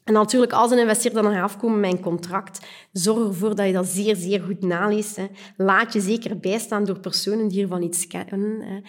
En 0.09 0.15
natuurlijk, 0.15 0.53
als 0.53 0.71
een 0.71 0.79
investeerder 0.79 1.23
dan 1.23 1.33
gaat 1.33 1.43
afkomen 1.43 1.81
met 1.81 1.93
een 1.93 2.01
contract, 2.01 2.67
zorg 2.93 3.27
ervoor 3.27 3.55
dat 3.55 3.67
je 3.67 3.73
dat 3.73 3.87
zeer, 3.87 4.17
zeer 4.17 4.41
goed 4.41 4.61
naleest. 4.61 5.21
Laat 5.57 5.93
je 5.93 6.01
zeker 6.01 6.39
bijstaan 6.39 6.85
door 6.85 7.01
personen 7.01 7.49
die 7.49 7.63
ervan 7.63 7.83
iets 7.83 8.07
kennen. 8.07 8.61
Hè. 8.61 8.81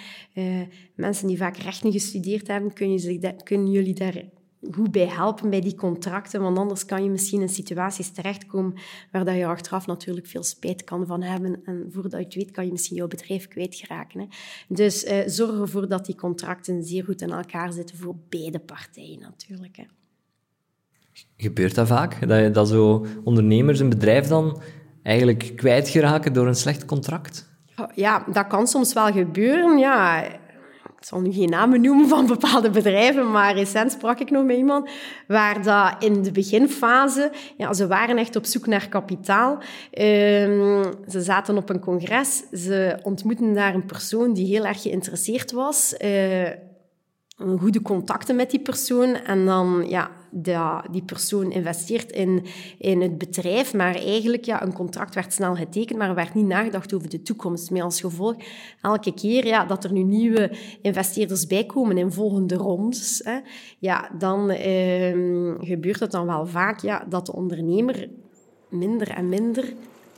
Uh, 0.42 0.68
mensen 0.96 1.28
die 1.28 1.38
vaak 1.38 1.58
rechten 1.58 1.92
gestudeerd 1.92 2.48
hebben, 2.48 2.74
kunnen, 2.74 3.00
zich 3.00 3.36
kunnen 3.44 3.72
jullie 3.72 3.94
daar 3.94 4.24
goed 4.72 4.92
bij 4.92 5.08
helpen 5.08 5.50
bij 5.50 5.62
die 5.62 5.76
contracten, 5.76 6.42
want 6.42 6.58
anders 6.58 6.86
kan 6.86 7.04
je 7.04 7.10
misschien 7.10 7.42
in 7.42 7.50
situaties 7.50 8.12
terechtkomen 8.12 8.74
waar 9.12 9.26
dat 9.26 9.36
je 9.36 9.46
achteraf 9.46 9.88
natuurlijk 9.88 10.28
veel 10.28 10.44
spijt 10.44 10.84
kan 10.84 11.06
van 11.06 11.22
hebben 11.22 11.62
en 11.66 11.88
voordat 11.90 12.20
je 12.20 12.26
het 12.26 12.36
weet 12.36 12.52
kan 12.52 12.66
je 12.66 12.72
misschien 12.72 12.98
jouw 12.98 13.08
bedrijf 13.08 13.48
kwijtgeraken. 13.48 14.20
Hè. 14.20 14.26
Dus 14.68 15.04
uh, 15.04 15.18
zorg 15.26 15.60
ervoor 15.60 15.88
dat 15.88 16.06
die 16.06 16.16
contracten 16.16 16.84
zeer 16.84 17.04
goed 17.04 17.22
in 17.22 17.32
elkaar 17.32 17.74
zitten 17.74 17.98
voor 17.98 18.16
beide 18.30 18.60
partijen 18.60 19.20
natuurlijk. 19.20 19.78
Hè. 19.78 19.84
Gebeurt 21.38 21.76
dat 21.76 21.88
vaak? 21.88 22.28
Dat, 22.28 22.54
dat 22.54 22.68
zo 22.68 23.06
ondernemers 23.24 23.80
een 23.80 23.90
bedrijf 23.90 24.28
dan 24.28 24.62
eigenlijk 25.04 25.52
kwijtgeraken 25.56 26.34
door 26.34 26.48
een 26.48 26.56
slecht 26.56 26.86
contract? 26.86 27.48
Ja, 27.96 28.24
dat 28.32 28.48
kan 28.48 28.68
soms 28.68 28.94
wel 28.94 29.12
gebeuren. 29.12 29.78
Ja, 29.78 30.24
ik 31.00 31.06
zal 31.06 31.22
nu 31.22 31.32
geen 31.32 31.50
namen 31.50 31.82
noemen 31.82 32.08
van 32.08 32.28
bepaalde 32.28 32.70
bedrijven, 32.70 33.32
maar 33.32 33.54
recent 33.54 33.92
sprak 33.92 34.20
ik 34.20 34.32
nog 34.32 34.46
met 34.46 34.58
iemand 34.58 34.90
waar 35.28 35.64
dat 35.64 36.04
in 36.04 36.24
de 36.24 36.32
beginfase, 36.32 37.32
ja, 37.58 37.74
ze 37.74 37.88
waren 37.88 38.18
echt 38.18 38.36
op 38.36 38.46
zoek 38.46 38.68
naar 38.68 38.90
kapitaal. 38.90 39.52
Um, 39.54 40.84
ze 41.08 41.22
zaten 41.22 41.58
op 41.58 41.70
een 41.70 41.80
congres, 41.80 42.44
ze 42.54 43.00
ontmoetten 43.02 43.54
daar 43.54 43.74
een 43.74 43.86
persoon 43.86 44.34
die 44.34 44.46
heel 44.46 44.66
erg 44.66 44.82
geïnteresseerd 44.82 45.52
was. 45.52 45.96
Uh, 46.00 46.50
goede 47.60 47.82
contacten 47.82 48.36
met 48.36 48.52
die 48.52 48.62
persoon. 48.62 49.16
En 49.16 49.46
dan 49.46 49.86
ja, 49.88 50.12
die 50.92 51.04
persoon 51.06 51.52
investeert 51.52 52.12
in, 52.12 52.46
in 52.78 53.02
het 53.02 53.18
bedrijf, 53.18 53.74
maar 53.74 53.96
eigenlijk 53.96 54.46
ja, 54.46 54.64
een 54.64 54.74
contract 54.74 55.16
werd 55.16 55.34
snel 55.34 55.56
getekend, 55.56 56.00
maar 56.00 56.10
er 56.10 56.16
werd 56.16 56.34
niet 56.34 56.46
nagedacht 56.46 56.94
over 56.94 57.10
de 57.10 57.22
toekomst. 57.22 57.72
Met 57.72 57.82
als 57.82 58.02
gevolg 58.02 58.36
elke 58.82 59.14
keer 59.14 59.46
ja, 59.46 59.66
dat 59.66 59.84
er 59.84 59.92
nu 59.92 60.04
nieuwe 60.04 60.52
investeerders 60.82 61.48
bijkomen 61.48 61.98
in 61.98 62.12
volgende 62.12 62.56
rondes, 62.56 63.22
hè, 63.24 63.40
ja, 63.80 64.10
dan 64.18 64.50
ehm, 64.50 65.56
gebeurt 65.60 66.00
het 66.00 66.12
dan 66.12 66.26
wel 66.26 66.46
vaak 66.46 66.80
ja, 66.80 67.06
dat 67.10 67.26
de 67.26 67.34
ondernemer 67.34 68.10
minder 68.70 69.10
en 69.10 69.30
minder 69.30 69.74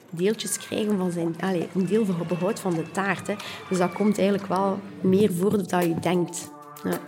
deeltjes 0.10 0.58
krijgen 0.58 0.98
van 0.98 1.12
zijn... 1.12 1.36
Allez, 1.40 1.66
een 1.76 1.86
deel 1.86 2.06
van 2.06 2.28
behoud 2.28 2.60
van 2.60 2.74
de 2.74 2.92
taart. 2.92 3.28
Hè. 3.28 3.36
Dus 3.70 3.78
dat 3.78 3.94
komt 3.94 4.18
eigenlijk 4.18 4.48
wel 4.48 4.80
meer 5.02 5.34
voor 5.34 5.68
dan 5.68 5.88
je 5.88 6.00
denkt. 6.00 6.52
Ja. 6.84 7.00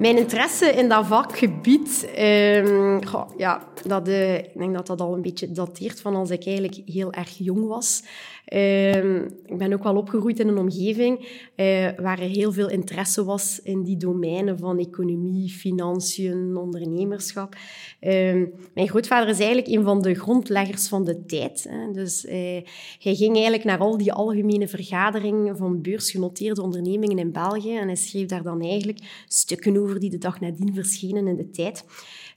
Mijn 0.00 0.16
interesse 0.16 0.66
in 0.66 0.88
dat 0.88 1.06
vakgebied, 1.06 2.08
um, 2.18 3.00
ja, 3.36 3.68
dat, 3.86 4.08
uh, 4.08 4.34
ik 4.36 4.58
denk 4.58 4.74
dat 4.74 4.86
dat 4.86 5.00
al 5.00 5.14
een 5.14 5.22
beetje 5.22 5.52
dateert 5.52 6.00
van 6.00 6.14
als 6.14 6.30
ik 6.30 6.46
eigenlijk 6.46 6.80
heel 6.86 7.12
erg 7.12 7.38
jong 7.38 7.66
was. 7.66 8.02
Uh, 8.52 9.14
ik 9.24 9.58
ben 9.58 9.72
ook 9.72 9.82
wel 9.82 9.96
opgegroeid 9.96 10.40
in 10.40 10.48
een 10.48 10.58
omgeving 10.58 11.18
uh, 11.56 11.88
waar 11.96 12.18
er 12.18 12.28
heel 12.28 12.52
veel 12.52 12.68
interesse 12.68 13.24
was 13.24 13.60
in 13.62 13.82
die 13.82 13.96
domeinen 13.96 14.58
van 14.58 14.78
economie, 14.78 15.50
financiën, 15.50 16.56
ondernemerschap. 16.56 17.54
Uh, 18.00 18.10
mijn 18.74 18.88
grootvader 18.88 19.28
is 19.28 19.38
eigenlijk 19.38 19.68
een 19.68 19.82
van 19.82 20.02
de 20.02 20.14
grondleggers 20.14 20.88
van 20.88 21.04
de 21.04 21.24
tijd. 21.26 21.66
Hè. 21.68 21.92
Dus 21.92 22.24
uh, 22.24 22.32
hij 22.98 23.14
ging 23.14 23.32
eigenlijk 23.32 23.64
naar 23.64 23.78
al 23.78 23.96
die 23.96 24.12
algemene 24.12 24.68
vergaderingen 24.68 25.56
van 25.56 25.82
beursgenoteerde 25.82 26.62
ondernemingen 26.62 27.18
in 27.18 27.32
België 27.32 27.76
en 27.76 27.96
schreef 27.96 28.26
daar 28.26 28.42
dan 28.42 28.62
eigenlijk 28.62 28.98
stukken 29.26 29.76
over 29.76 29.89
die 29.98 30.10
de 30.10 30.18
dag 30.18 30.40
nadien 30.40 30.74
verschenen 30.74 31.26
in 31.26 31.36
de 31.36 31.50
tijd. 31.50 31.84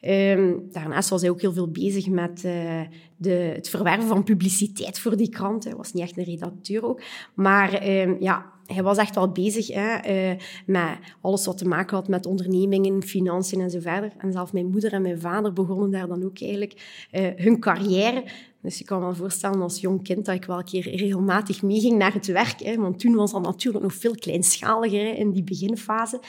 Um, 0.01 0.67
daarnaast 0.71 1.09
was 1.09 1.21
hij 1.21 1.29
ook 1.29 1.41
heel 1.41 1.53
veel 1.53 1.71
bezig 1.71 2.07
met 2.07 2.43
uh, 2.45 2.81
de, 3.17 3.29
het 3.29 3.69
verwerven 3.69 4.07
van 4.07 4.23
publiciteit 4.23 4.99
voor 4.99 5.17
die 5.17 5.29
krant. 5.29 5.63
Hij 5.63 5.75
was 5.75 5.93
niet 5.93 6.03
echt 6.03 6.17
een 6.17 6.23
redacteur 6.23 6.83
ook. 6.83 7.01
Maar 7.33 7.87
um, 7.89 8.17
ja, 8.19 8.51
hij 8.73 8.83
was 8.83 8.97
echt 8.97 9.15
wel 9.15 9.31
bezig 9.31 9.67
hè, 9.67 10.09
uh, 10.31 10.39
met 10.65 10.97
alles 11.21 11.45
wat 11.45 11.57
te 11.57 11.67
maken 11.67 11.97
had 11.97 12.07
met 12.07 12.25
ondernemingen, 12.25 13.03
financiën 13.03 13.61
en 13.61 13.69
zo 13.69 13.79
verder. 13.79 14.11
En 14.17 14.31
zelf 14.31 14.53
mijn 14.53 14.69
moeder 14.69 14.93
en 14.93 15.01
mijn 15.01 15.19
vader 15.19 15.53
begonnen 15.53 15.91
daar 15.91 16.07
dan 16.07 16.23
ook 16.23 16.41
eigenlijk 16.41 17.07
uh, 17.11 17.27
hun 17.35 17.59
carrière 17.59 18.23
dus 18.63 18.77
je 18.77 18.83
kan 18.83 19.07
me 19.07 19.13
voorstellen 19.13 19.61
als 19.61 19.81
jong 19.81 20.03
kind 20.03 20.25
dat 20.25 20.35
ik 20.35 20.45
wel 20.45 20.57
een 20.57 20.63
keer 20.63 20.95
regelmatig 20.95 21.61
meeging 21.61 21.97
naar 21.97 22.13
het 22.13 22.27
werk. 22.27 22.59
Hè, 22.59 22.75
want 22.75 22.99
toen 22.99 23.15
was 23.15 23.31
dat 23.31 23.41
natuurlijk 23.41 23.83
nog 23.83 23.93
veel 23.93 24.15
kleinschaliger 24.15 25.17
in 25.17 25.31
die 25.31 25.43
beginfase. 25.43 26.19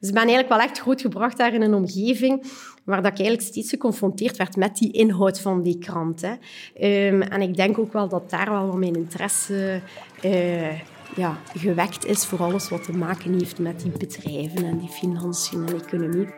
Dus 0.00 0.08
ik 0.08 0.14
ben 0.14 0.22
eigenlijk 0.22 0.48
wel 0.48 0.60
echt 0.60 0.78
grootgebracht 0.78 1.36
daar 1.36 1.54
in 1.54 1.62
een 1.62 1.74
omgeving 1.74 2.44
waar 2.84 3.02
dat 3.02 3.12
ik 3.12 3.18
eigenlijk 3.18 3.48
steeds 3.48 3.70
geconfronteerd 3.70 4.36
werd 4.36 4.56
met 4.56 4.76
die 4.76 4.92
inhoud 4.92 5.40
van 5.40 5.62
die 5.62 5.78
krant. 5.78 6.22
Um, 6.24 7.22
en 7.22 7.40
ik 7.40 7.56
denk 7.56 7.78
ook 7.78 7.92
wel 7.92 8.08
dat 8.08 8.30
daar 8.30 8.50
wel 8.50 8.76
mijn 8.76 8.96
interesse 8.96 9.80
uh, 10.24 10.80
ja, 11.16 11.38
gewekt 11.56 12.04
is 12.04 12.26
voor 12.26 12.42
alles 12.42 12.68
wat 12.68 12.84
te 12.84 12.92
maken 12.92 13.32
heeft 13.32 13.58
met 13.58 13.80
die 13.80 13.92
bedrijven 13.98 14.64
en 14.64 14.78
die 14.78 14.88
financiën 14.88 15.66
en 15.66 15.74
economie. 15.74 16.28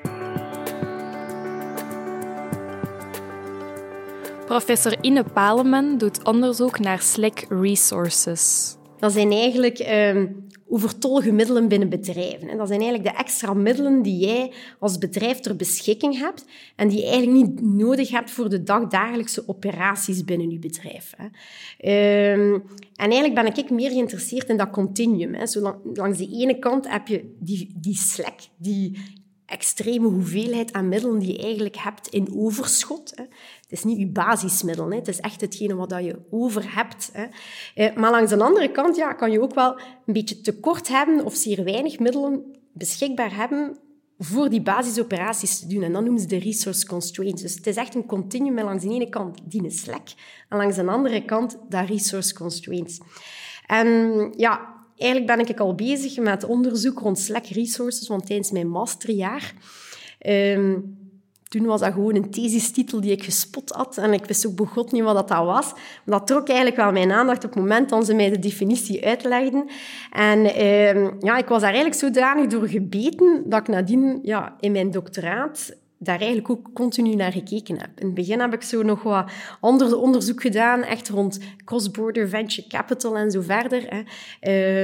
Professor 4.47 4.97
Ine 5.01 5.25
Paleman 5.25 5.99
doet 5.99 6.25
onderzoek 6.25 6.79
naar 6.79 7.01
Slack 7.01 7.45
Resources. 7.49 8.77
Dat 8.99 9.13
zijn 9.13 9.33
eigenlijk 9.33 9.79
uh, 9.79 10.23
overtollige 10.69 11.33
middelen 11.33 11.69
binnen 11.69 11.89
bedrijven. 11.89 12.49
En 12.49 12.57
dat 12.57 12.69
zijn 12.69 12.81
eigenlijk 12.81 13.11
de 13.11 13.23
extra 13.23 13.55
middelen 13.55 14.03
die 14.03 14.27
jij 14.27 14.53
als 14.79 14.99
bedrijf 14.99 15.41
ter 15.41 15.57
beschikking 15.57 16.19
hebt 16.19 16.45
en 16.77 16.89
die 16.89 16.99
je 16.99 17.07
eigenlijk 17.07 17.47
niet 17.47 17.61
nodig 17.61 18.11
hebt 18.11 18.31
voor 18.31 18.51
de 18.51 18.63
dagdagelijkse 18.63 19.49
operaties 19.49 20.25
binnen 20.25 20.51
je 20.51 20.59
bedrijf. 20.59 21.15
Hè. 21.17 21.27
Uh, 21.81 22.53
en 22.97 23.11
eigenlijk 23.11 23.35
ben 23.35 23.57
ik 23.57 23.71
meer 23.71 23.91
geïnteresseerd 23.91 24.49
in 24.49 24.57
dat 24.57 24.71
continuum. 24.71 25.35
Hè. 25.35 25.45
Langs 25.95 26.19
de 26.19 26.29
ene 26.29 26.59
kant 26.59 26.91
heb 26.91 27.09
je 27.09 27.35
die, 27.39 27.73
die 27.77 27.97
Slack, 27.97 28.41
die 28.57 28.99
extreme 29.55 30.09
hoeveelheid 30.09 30.73
aan 30.73 30.89
middelen 30.89 31.19
die 31.19 31.33
je 31.33 31.43
eigenlijk 31.43 31.77
hebt 31.77 32.09
in 32.09 32.35
overschot. 32.35 33.13
Hè. 33.15 33.23
Het 33.23 33.73
is 33.73 33.85
niet 33.85 33.99
je 33.99 34.07
basismiddel, 34.07 34.91
het 34.91 35.09
is 35.09 35.21
echt 35.21 35.41
hetgene 35.41 35.75
wat 35.75 35.91
je 35.91 36.19
over 36.31 36.75
hebt. 36.75 37.11
Hè. 37.13 37.25
Eh, 37.75 37.97
maar 37.97 38.11
langs 38.11 38.31
de 38.31 38.43
andere 38.43 38.71
kant 38.71 38.97
ja, 38.97 39.13
kan 39.13 39.31
je 39.31 39.41
ook 39.41 39.55
wel 39.55 39.81
een 40.07 40.13
beetje 40.13 40.41
tekort 40.41 40.89
hebben 40.89 41.25
of 41.25 41.35
zeer 41.35 41.65
weinig 41.65 41.99
middelen 41.99 42.43
beschikbaar 42.73 43.35
hebben 43.35 43.79
voor 44.19 44.49
die 44.49 44.63
basisoperaties 44.63 45.59
te 45.59 45.67
doen. 45.67 45.83
En 45.83 45.93
dat 45.93 46.03
noemen 46.03 46.21
ze 46.21 46.27
de 46.27 46.39
resource 46.39 46.87
constraints. 46.87 47.43
Dus 47.43 47.55
het 47.55 47.67
is 47.67 47.77
echt 47.77 47.95
een 47.95 48.07
continuum 48.07 48.61
langs 48.61 48.85
de 48.85 48.91
ene 48.91 49.09
kant 49.09 49.39
die 49.45 49.71
Slack 49.71 50.09
en 50.49 50.59
langs 50.59 50.77
de 50.77 50.87
andere 50.87 51.25
kant 51.25 51.59
dat 51.69 51.89
resource 51.89 52.35
constraints. 52.35 53.01
En 53.67 53.89
ja, 54.37 54.74
eigenlijk 54.97 55.37
ben 55.37 55.49
ik 55.49 55.61
al 55.61 55.75
bezig 55.75 56.19
met 56.19 56.45
onderzoek 56.45 56.99
rond 56.99 57.19
Slack 57.19 57.47
Resources, 57.47 58.09
want 58.09 58.27
tijdens 58.27 58.51
mijn 58.51 58.69
masterjaar... 58.69 59.55
Um, 60.27 61.03
toen 61.59 61.67
was 61.67 61.81
dat 61.81 61.93
gewoon 61.93 62.15
een 62.15 62.31
thesistitel 62.31 63.01
die 63.01 63.11
ik 63.11 63.25
gespot 63.25 63.71
had. 63.71 63.99
En 63.99 64.13
ik 64.13 64.25
wist 64.25 64.47
ook 64.47 64.57
begot 64.57 64.93
niet 64.93 65.03
wat 65.03 65.29
dat 65.29 65.39
was. 65.39 65.73
Maar 65.73 66.19
dat 66.19 66.27
trok 66.27 66.47
eigenlijk 66.49 66.77
wel 66.77 66.93
mijn 66.93 67.13
aandacht 67.13 67.45
op 67.45 67.51
het 67.51 67.61
moment 67.61 67.89
dat 67.89 68.07
ze 68.07 68.15
mij 68.15 68.31
de 68.31 68.39
definitie 68.39 69.07
uitlegden. 69.07 69.69
En 70.13 70.45
eh, 70.55 70.95
ja, 71.21 71.37
ik 71.37 71.49
was 71.49 71.61
daar 71.61 71.73
eigenlijk 71.73 72.01
zodanig 72.01 72.47
door 72.47 72.69
gebeten 72.69 73.43
dat 73.47 73.61
ik 73.61 73.69
nadien 73.69 74.19
ja, 74.23 74.57
in 74.61 74.73
mijn 74.73 74.91
doctoraat 74.91 75.77
daar 76.05 76.19
eigenlijk 76.19 76.51
ook 76.51 76.71
continu 76.75 77.15
naar 77.15 77.33
gekeken 77.33 77.79
heb. 77.81 77.91
In 78.01 78.07
het 78.07 78.15
begin 78.15 78.41
heb 78.41 78.55
ik 78.55 78.63
zo 78.63 78.83
nog 78.83 79.03
wat 79.03 79.31
ander 79.61 79.99
onderzoek 79.99 80.41
gedaan, 80.41 80.83
echt 80.83 81.09
rond 81.09 81.39
cross-border 81.65 82.29
venture 82.29 82.69
capital 82.69 83.17
en 83.17 83.31
zo 83.31 83.41
verder. 83.41 83.87
Hè. 83.89 84.03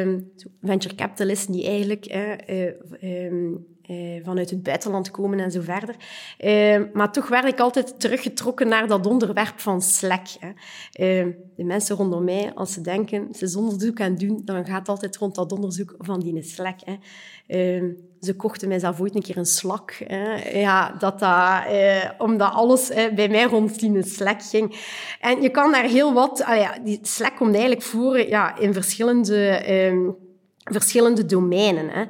Uh, 0.03 0.19
venture 0.63 0.95
capitalisten 0.95 1.53
die 1.53 1.67
eigenlijk 1.67 2.15
uh, 2.15 2.73
uh, 3.03 3.55
vanuit 4.25 4.51
het 4.51 4.63
buitenland 4.63 5.11
komen 5.11 5.41
en 5.41 5.51
zo 5.51 5.61
verder. 5.61 5.95
Uh, 6.39 6.81
maar 6.93 7.13
toch 7.13 7.29
werd 7.29 7.45
ik 7.45 7.61
altijd 7.61 8.01
teruggetrokken 8.01 8.69
naar 8.69 8.87
dat 8.87 9.07
onderwerp 9.07 9.53
van 9.57 9.83
Slack. 9.83 10.27
Hè. 10.39 10.49
Uh, 10.49 11.35
de 11.57 11.65
mensen 11.65 11.97
rondom 11.97 12.25
mij, 12.25 12.53
als 12.55 12.73
ze 12.73 12.81
denken, 12.81 13.29
ze 13.35 13.59
onderzoek 13.59 14.01
aan 14.01 14.15
doen, 14.15 14.43
dan 14.45 14.67
gaat 14.67 14.79
het 14.79 14.89
altijd 14.89 15.17
rond 15.17 15.35
dat 15.35 15.53
onderzoek 15.53 15.95
van 15.99 16.21
die 16.21 16.43
Slack. 16.43 16.79
Hè. 16.85 16.97
ze 18.21 18.37
kochten 18.37 18.69
mij 18.69 18.79
zelf 18.79 19.01
ooit 19.01 19.15
een 19.15 19.23
keer 19.23 19.37
een 19.37 19.47
Slack. 19.47 20.03
Hè. 20.07 20.59
Ja, 20.59 20.95
dat 20.99 21.19
dat, 21.19 21.65
omdat 22.19 22.53
alles 22.53 22.89
bij 23.15 23.29
mij 23.29 23.45
rond 23.45 23.81
die 23.81 24.03
Slack 24.03 24.43
ging. 24.43 24.77
En 25.21 25.43
je 25.43 25.49
kan 25.49 25.73
daar 25.73 25.85
heel 25.85 26.13
wat... 26.13 26.43
Ah 26.43 26.69
die 26.85 26.99
Slack 27.03 27.37
komt 27.37 27.53
eigenlijk 27.53 27.83
voor 27.83 28.29
ja, 28.29 28.59
in 28.59 28.73
verschillende... 28.73 30.19
Verschillende 30.65 31.27
domeinen. 31.27 31.89
Hè. 31.89 32.05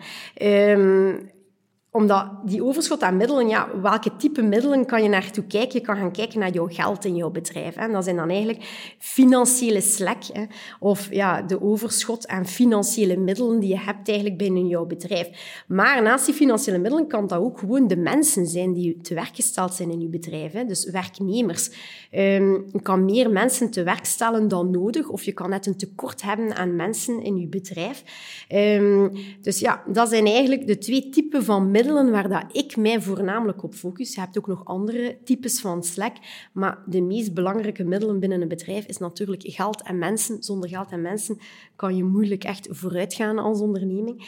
Omdat 1.92 2.30
die 2.44 2.64
overschot 2.64 3.02
aan 3.02 3.16
middelen, 3.16 3.48
ja, 3.48 3.68
welke 3.82 4.16
type 4.16 4.42
middelen 4.42 4.86
kan 4.86 5.02
je 5.02 5.08
naartoe 5.08 5.44
kijken? 5.44 5.80
Je 5.80 5.86
kan 5.86 5.96
gaan 5.96 6.12
kijken 6.12 6.38
naar 6.38 6.52
jouw 6.52 6.66
geld 6.66 7.04
in 7.04 7.16
jouw 7.16 7.30
bedrijf. 7.30 7.74
Hè. 7.74 7.88
Dat 7.88 8.04
zijn 8.04 8.16
dan 8.16 8.28
eigenlijk 8.28 8.94
financiële 8.98 9.80
slek, 9.80 10.24
hè, 10.32 10.44
of 10.78 11.08
ja, 11.12 11.42
de 11.42 11.62
overschot 11.62 12.28
aan 12.28 12.46
financiële 12.46 13.16
middelen 13.16 13.60
die 13.60 13.68
je 13.68 13.78
hebt 13.78 14.08
eigenlijk 14.08 14.38
binnen 14.38 14.66
jouw 14.66 14.86
bedrijf. 14.86 15.28
Maar 15.66 16.02
naast 16.02 16.26
die 16.26 16.34
financiële 16.34 16.78
middelen 16.78 17.06
kan 17.06 17.26
dat 17.26 17.40
ook 17.40 17.58
gewoon 17.58 17.86
de 17.86 17.96
mensen 17.96 18.46
zijn 18.46 18.72
die 18.72 19.00
te 19.00 19.14
werk 19.14 19.34
gesteld 19.34 19.74
zijn 19.74 19.90
in 19.90 20.00
je 20.00 20.08
bedrijf. 20.08 20.52
Hè. 20.52 20.64
Dus 20.64 20.90
werknemers. 20.90 21.70
Um, 22.12 22.66
je 22.72 22.82
kan 22.82 23.04
meer 23.04 23.30
mensen 23.30 23.70
te 23.70 23.82
werk 23.82 24.04
stellen 24.04 24.48
dan 24.48 24.70
nodig, 24.70 25.08
of 25.08 25.22
je 25.22 25.32
kan 25.32 25.50
net 25.50 25.66
een 25.66 25.76
tekort 25.76 26.22
hebben 26.22 26.56
aan 26.56 26.76
mensen 26.76 27.22
in 27.22 27.36
je 27.36 27.46
bedrijf. 27.46 28.02
Um, 28.48 29.12
dus 29.40 29.58
ja, 29.58 29.82
dat 29.86 30.08
zijn 30.08 30.26
eigenlijk 30.26 30.66
de 30.66 30.78
twee 30.78 31.08
typen 31.08 31.44
van 31.44 31.62
middelen 31.62 31.78
middelen 31.80 32.10
waar 32.10 32.28
dat 32.28 32.44
ik 32.52 32.76
mij 32.76 33.00
voornamelijk 33.00 33.62
op 33.62 33.74
focus. 33.74 34.14
Je 34.14 34.20
hebt 34.20 34.38
ook 34.38 34.46
nog 34.46 34.64
andere 34.64 35.18
types 35.24 35.60
van 35.60 35.82
Slack, 35.82 36.16
maar 36.52 36.78
de 36.86 37.00
meest 37.00 37.34
belangrijke 37.34 37.84
middelen 37.84 38.20
binnen 38.20 38.40
een 38.40 38.48
bedrijf 38.48 38.86
is 38.86 38.98
natuurlijk 38.98 39.42
geld 39.46 39.82
en 39.82 39.98
mensen. 39.98 40.42
Zonder 40.42 40.68
geld 40.68 40.90
en 40.90 41.02
mensen 41.02 41.38
kan 41.76 41.96
je 41.96 42.04
moeilijk 42.04 42.44
echt 42.44 42.68
vooruit 42.70 43.14
gaan 43.14 43.38
als 43.38 43.60
onderneming. 43.60 44.18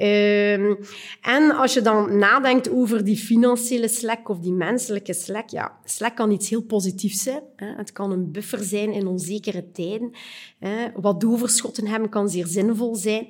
Um, 0.00 0.78
en 1.20 1.50
als 1.50 1.74
je 1.74 1.80
dan 1.80 2.18
nadenkt 2.18 2.70
over 2.70 3.04
die 3.04 3.16
financiële 3.16 3.88
Slack 3.88 4.28
of 4.28 4.38
die 4.38 4.52
menselijke 4.52 5.14
Slack, 5.14 5.48
ja, 5.48 5.78
Slack 5.84 6.16
kan 6.16 6.30
iets 6.30 6.48
heel 6.48 6.62
positiefs 6.62 7.22
zijn. 7.22 7.42
Hè. 7.56 7.66
Het 7.66 7.92
kan 7.92 8.10
een 8.10 8.30
buffer 8.30 8.62
zijn 8.62 8.92
in 8.92 9.06
onzekere 9.06 9.70
tijden. 9.70 10.10
Hè. 10.58 10.90
Wat 10.94 11.24
overschotten 11.24 11.86
hebben 11.86 12.08
kan 12.08 12.28
zeer 12.28 12.46
zinvol 12.46 12.94
zijn. 12.94 13.26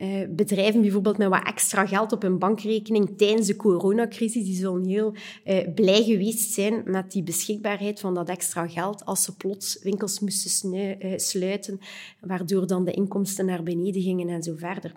Uh, 0.00 0.22
bedrijven 0.28 0.80
bijvoorbeeld 0.80 1.18
met 1.18 1.28
wat 1.28 1.46
extra 1.46 1.86
geld 1.86 2.12
op 2.12 2.22
hun 2.22 2.38
bankrekening 2.38 3.18
tijdens 3.18 3.46
de 3.46 3.56
coronacrisis, 3.56 4.44
die 4.44 4.54
zullen 4.54 4.84
heel 4.84 5.14
uh, 5.44 5.74
blij 5.74 6.02
geweest 6.02 6.52
zijn 6.52 6.82
met 6.84 7.12
die 7.12 7.22
beschikbaarheid 7.22 8.00
van 8.00 8.14
dat 8.14 8.28
extra 8.28 8.66
geld 8.66 9.04
als 9.04 9.22
ze 9.22 9.36
plots 9.36 9.78
winkels 9.82 10.20
moesten 10.20 10.74
uh, 10.74 11.12
sluiten, 11.16 11.80
waardoor 12.20 12.66
dan 12.66 12.84
de 12.84 12.92
inkomsten 12.92 13.46
naar 13.46 13.62
beneden 13.62 14.02
gingen 14.02 14.28
en 14.28 14.42
zo 14.42 14.54
verder. 14.56 14.92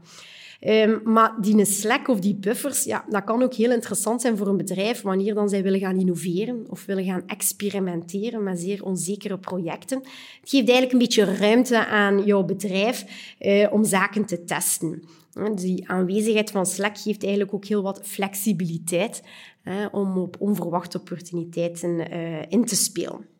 Um, 0.68 1.02
maar 1.04 1.36
die 1.42 1.66
Slack 1.66 2.08
of 2.08 2.20
die 2.20 2.36
buffers, 2.36 2.84
ja, 2.84 3.06
dat 3.10 3.24
kan 3.24 3.44
ook 3.44 3.54
heel 3.54 3.72
interessant 3.72 4.22
zijn 4.22 4.38
voor 4.38 4.48
een 4.48 4.58
bedrijf 4.58 5.02
wanneer 5.02 5.34
dan 5.34 5.50
zij 5.50 5.64
willen 5.64 5.80
gaan 5.80 6.00
innoveren 6.00 6.66
of 6.70 6.86
willen 6.86 7.04
gaan 7.04 7.24
experimenteren 7.28 8.44
met 8.44 8.60
zeer 8.60 8.84
onzekere 8.84 9.38
projecten. 9.38 9.98
Het 10.40 10.50
geeft 10.50 10.70
eigenlijk 10.70 10.92
een 10.92 10.98
beetje 10.98 11.38
ruimte 11.38 11.86
aan 11.86 12.26
jouw 12.26 12.44
bedrijf 12.44 13.06
uh, 13.40 13.68
om 13.72 13.84
zaken 13.84 14.26
te 14.26 14.44
testen. 14.44 15.04
Die 15.56 15.90
aanwezigheid 15.90 16.52
van 16.52 16.66
Slack 16.66 16.98
geeft 16.98 17.24
eigenlijk 17.24 17.54
ook 17.54 17.66
heel 17.66 17.82
wat 17.82 18.00
flexibiliteit 18.04 19.24
om 19.92 20.18
op 20.18 20.36
onverwachte 20.40 21.00
opportuniteiten 21.00 22.14
uh, 22.14 22.42
in 22.48 22.66
te 22.66 22.76
spelen. 22.76 23.35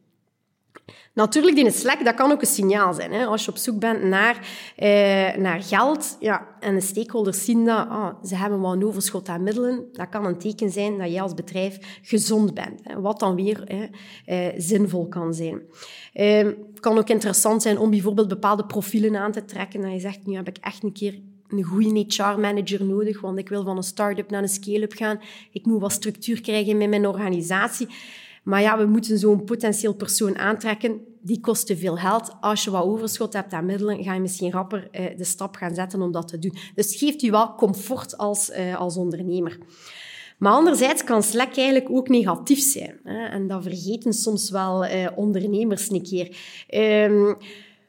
Natuurlijk, 1.14 1.56
die 1.56 1.72
Slack, 1.72 2.06
dat 2.06 2.16
kan 2.16 2.32
ook 2.32 2.42
een 2.42 2.48
signaal 2.48 2.94
zijn. 2.94 3.12
Hè? 3.12 3.26
Als 3.26 3.46
je 3.46 3.52
op 3.52 3.58
zoek 3.58 3.80
bent 3.80 4.04
naar, 4.04 4.48
eh, 4.76 5.36
naar 5.38 5.64
geld 5.64 6.18
ja, 6.20 6.48
en 6.60 6.76
de 6.76 6.82
stakeholders 6.82 7.46
zien 7.46 7.66
dat 7.66 7.90
ah, 7.90 8.24
ze 8.24 8.36
hebben 8.36 8.62
wel 8.62 8.74
een 8.74 8.86
overschot 8.86 9.30
aan 9.30 9.44
middelen, 9.44 9.86
dat 9.92 10.10
kan 10.10 10.26
een 10.26 10.38
teken 10.38 10.70
zijn 10.70 10.98
dat 10.98 11.12
jij 11.12 11.22
als 11.22 11.34
bedrijf 11.34 12.00
gezond 12.02 12.54
bent. 12.54 12.80
Hè? 12.84 13.02
Wat 13.02 13.20
dan 13.20 13.36
weer 13.36 13.64
hè, 13.66 13.88
eh, 14.26 14.54
zinvol 14.58 15.08
kan 15.08 15.34
zijn. 15.34 15.62
Eh, 16.14 16.38
het 16.46 16.80
kan 16.80 16.98
ook 16.98 17.10
interessant 17.10 17.62
zijn 17.62 17.78
om 17.78 17.90
bijvoorbeeld 17.90 18.28
bepaalde 18.28 18.66
profielen 18.66 19.16
aan 19.16 19.32
te 19.32 19.46
trekken. 19.46 19.82
Dat 19.82 19.92
je 19.92 20.00
zegt, 20.00 20.26
nu 20.26 20.36
heb 20.36 20.48
ik 20.48 20.58
echt 20.58 20.84
een 20.84 20.94
keer 20.94 21.20
een 21.50 21.64
goede 21.64 22.06
HR-manager 22.08 22.86
nodig, 22.86 23.22
want 23.22 23.38
ik 23.38 23.50
wil 23.50 23.64
van 23.64 23.78
een 23.78 23.84
start-up 23.84 24.30
naar 24.30 24.42
een 24.42 24.50
scale-up 24.50 24.94
gaan. 24.94 25.20
Ik 25.52 25.66
moet 25.66 25.82
wat 25.82 25.92
structuur 25.92 26.42
krijgen 26.42 26.78
met 26.78 26.90
mijn 26.90 27.08
organisatie. 27.08 27.88
Maar 28.46 28.62
ja, 28.62 28.78
we 28.78 28.86
moeten 28.86 29.18
zo'n 29.18 29.44
potentieel 29.44 29.94
persoon 29.94 30.38
aantrekken. 30.38 31.02
Die 31.22 31.40
kost 31.40 31.66
te 31.66 31.78
veel 31.78 31.96
geld. 31.96 32.36
Als 32.42 32.64
je 32.64 32.72
wat 32.72 32.84
overschot 32.84 33.34
hebt 33.34 33.54
aan 33.54 33.66
middelen, 33.66 34.04
ga 34.04 34.14
je 34.14 34.20
misschien 34.20 34.52
rapper 34.52 34.88
uh, 34.92 35.18
de 35.18 35.24
stap 35.24 35.56
gaan 35.56 35.76
zetten 35.76 36.02
om 36.02 36.12
dat 36.12 36.28
te 36.28 36.40
doen. 36.40 36.58
Dus 36.76 36.96
geeft 36.96 37.22
je 37.22 37.32
wel 37.32 37.56
comfort 37.56 38.18
als, 38.18 38.50
uh, 38.50 38.80
als 38.80 38.98
ondernemer. 38.98 39.58
Maar 40.38 40.52
anderzijds 40.52 41.04
kan 41.04 41.24
Slack 41.24 41.56
eigenlijk 41.58 41.90
ook 41.90 42.10
negatief 42.10 42.60
zijn. 42.60 43.00
Hè? 43.04 43.26
En 43.26 43.48
dat 43.48 43.64
vergeten 43.64 44.14
soms 44.14 44.50
wel 44.50 44.86
uh, 44.86 45.08
ondernemers 45.16 45.90
een 45.90 46.04
keer. 46.04 46.38
Um, 47.10 47.38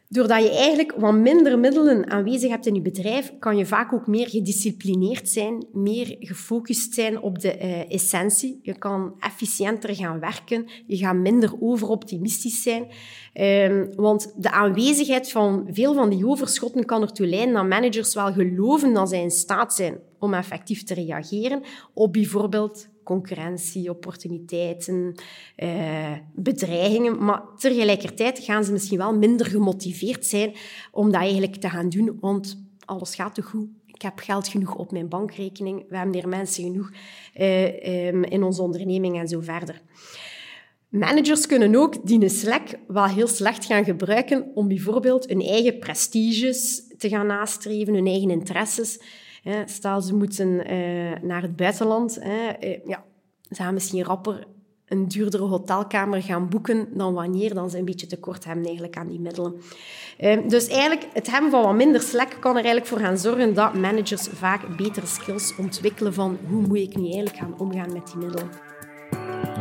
Doordat 0.08 0.42
je 0.42 0.50
eigenlijk 0.50 0.94
wat 0.96 1.14
minder 1.14 1.58
middelen 1.58 2.10
aanwezig 2.10 2.50
hebt 2.50 2.66
in 2.66 2.74
je 2.74 2.80
bedrijf, 2.80 3.32
kan 3.38 3.56
je 3.56 3.66
vaak 3.66 3.92
ook 3.92 4.06
meer 4.06 4.28
gedisciplineerd 4.28 5.28
zijn, 5.28 5.66
meer 5.72 6.16
gefocust 6.18 6.94
zijn 6.94 7.20
op 7.20 7.38
de 7.38 7.58
uh, 7.58 7.92
essentie. 7.92 8.58
Je 8.62 8.78
kan 8.78 9.14
efficiënter 9.20 9.94
gaan 9.94 10.20
werken, 10.20 10.66
je 10.86 10.96
gaat 10.96 11.16
minder 11.16 11.52
overoptimistisch 11.60 12.62
zijn. 12.62 12.86
Um, 13.34 13.94
want 13.94 14.34
de 14.36 14.50
aanwezigheid 14.50 15.30
van 15.30 15.68
veel 15.70 15.94
van 15.94 16.10
die 16.10 16.26
overschotten 16.26 16.84
kan 16.84 17.02
ertoe 17.02 17.26
leiden 17.26 17.54
dat 17.54 17.68
managers 17.68 18.14
wel 18.14 18.32
geloven 18.32 18.94
dat 18.94 19.08
zij 19.08 19.22
in 19.22 19.30
staat 19.30 19.74
zijn 19.74 19.98
om 20.18 20.34
effectief 20.34 20.82
te 20.82 20.94
reageren 20.94 21.62
op 21.94 22.12
bijvoorbeeld 22.12 22.88
concurrentie, 23.06 23.90
opportuniteiten, 23.90 25.14
eh, 25.56 26.12
bedreigingen. 26.34 27.24
Maar 27.24 27.42
tegelijkertijd 27.58 28.38
gaan 28.38 28.64
ze 28.64 28.72
misschien 28.72 28.98
wel 28.98 29.16
minder 29.16 29.46
gemotiveerd 29.46 30.26
zijn 30.26 30.54
om 30.90 31.10
dat 31.10 31.20
eigenlijk 31.20 31.56
te 31.56 31.68
gaan 31.68 31.88
doen, 31.88 32.18
want 32.20 32.66
alles 32.84 33.14
gaat 33.14 33.34
toch 33.34 33.44
goed. 33.44 33.68
Ik 33.86 34.02
heb 34.02 34.18
geld 34.18 34.48
genoeg 34.48 34.74
op 34.74 34.92
mijn 34.92 35.08
bankrekening. 35.08 35.84
We 35.88 35.96
hebben 35.96 36.14
hier 36.14 36.28
mensen 36.28 36.64
genoeg 36.64 36.90
eh, 37.34 38.06
um, 38.08 38.24
in 38.24 38.42
onze 38.42 38.62
onderneming 38.62 39.18
en 39.18 39.28
zo 39.28 39.40
verder. 39.40 39.82
Managers 40.88 41.46
kunnen 41.46 41.74
ook 41.74 42.06
die 42.06 42.28
Slack 42.28 42.68
wel 42.88 43.06
heel 43.06 43.28
slecht 43.28 43.64
gaan 43.64 43.84
gebruiken 43.84 44.50
om 44.54 44.68
bijvoorbeeld 44.68 45.28
hun 45.28 45.42
eigen 45.42 45.78
prestiges 45.78 46.82
te 46.98 47.08
gaan 47.08 47.26
nastreven, 47.26 47.94
hun 47.94 48.06
eigen 48.06 48.30
interesses. 48.30 49.00
Stel, 49.64 50.00
ze 50.00 50.14
moeten 50.14 50.72
uh, 50.72 51.12
naar 51.22 51.42
het 51.42 51.56
buitenland. 51.56 52.18
Uh, 52.18 52.86
ja, 52.86 53.04
ze 53.50 53.62
gaan 53.62 53.74
misschien 53.74 54.04
rapper 54.04 54.46
een 54.88 55.08
duurdere 55.08 55.42
hotelkamer 55.42 56.22
gaan 56.22 56.48
boeken 56.48 56.88
dan 56.94 57.14
wanneer 57.14 57.54
dan 57.54 57.70
ze 57.70 57.78
een 57.78 57.84
beetje 57.84 58.06
tekort 58.06 58.44
hebben 58.44 58.64
eigenlijk 58.64 58.96
aan 58.96 59.08
die 59.08 59.20
middelen. 59.20 59.54
Uh, 60.20 60.48
dus 60.48 60.66
eigenlijk, 60.66 61.06
het 61.12 61.30
hebben 61.30 61.50
van 61.50 61.62
wat 61.62 61.74
minder 61.74 62.00
slack 62.00 62.36
kan 62.40 62.50
er 62.50 62.64
eigenlijk 62.64 62.86
voor 62.86 62.98
gaan 62.98 63.18
zorgen 63.18 63.54
dat 63.54 63.74
managers 63.74 64.28
vaak 64.28 64.76
betere 64.76 65.06
skills 65.06 65.54
ontwikkelen 65.58 66.14
van 66.14 66.38
hoe 66.48 66.62
moet 66.62 66.78
ik 66.78 66.96
nu 66.96 67.04
eigenlijk 67.04 67.36
gaan 67.36 67.54
omgaan 67.58 67.92
met 67.92 68.06
die 68.06 68.16
middelen. 68.16 68.50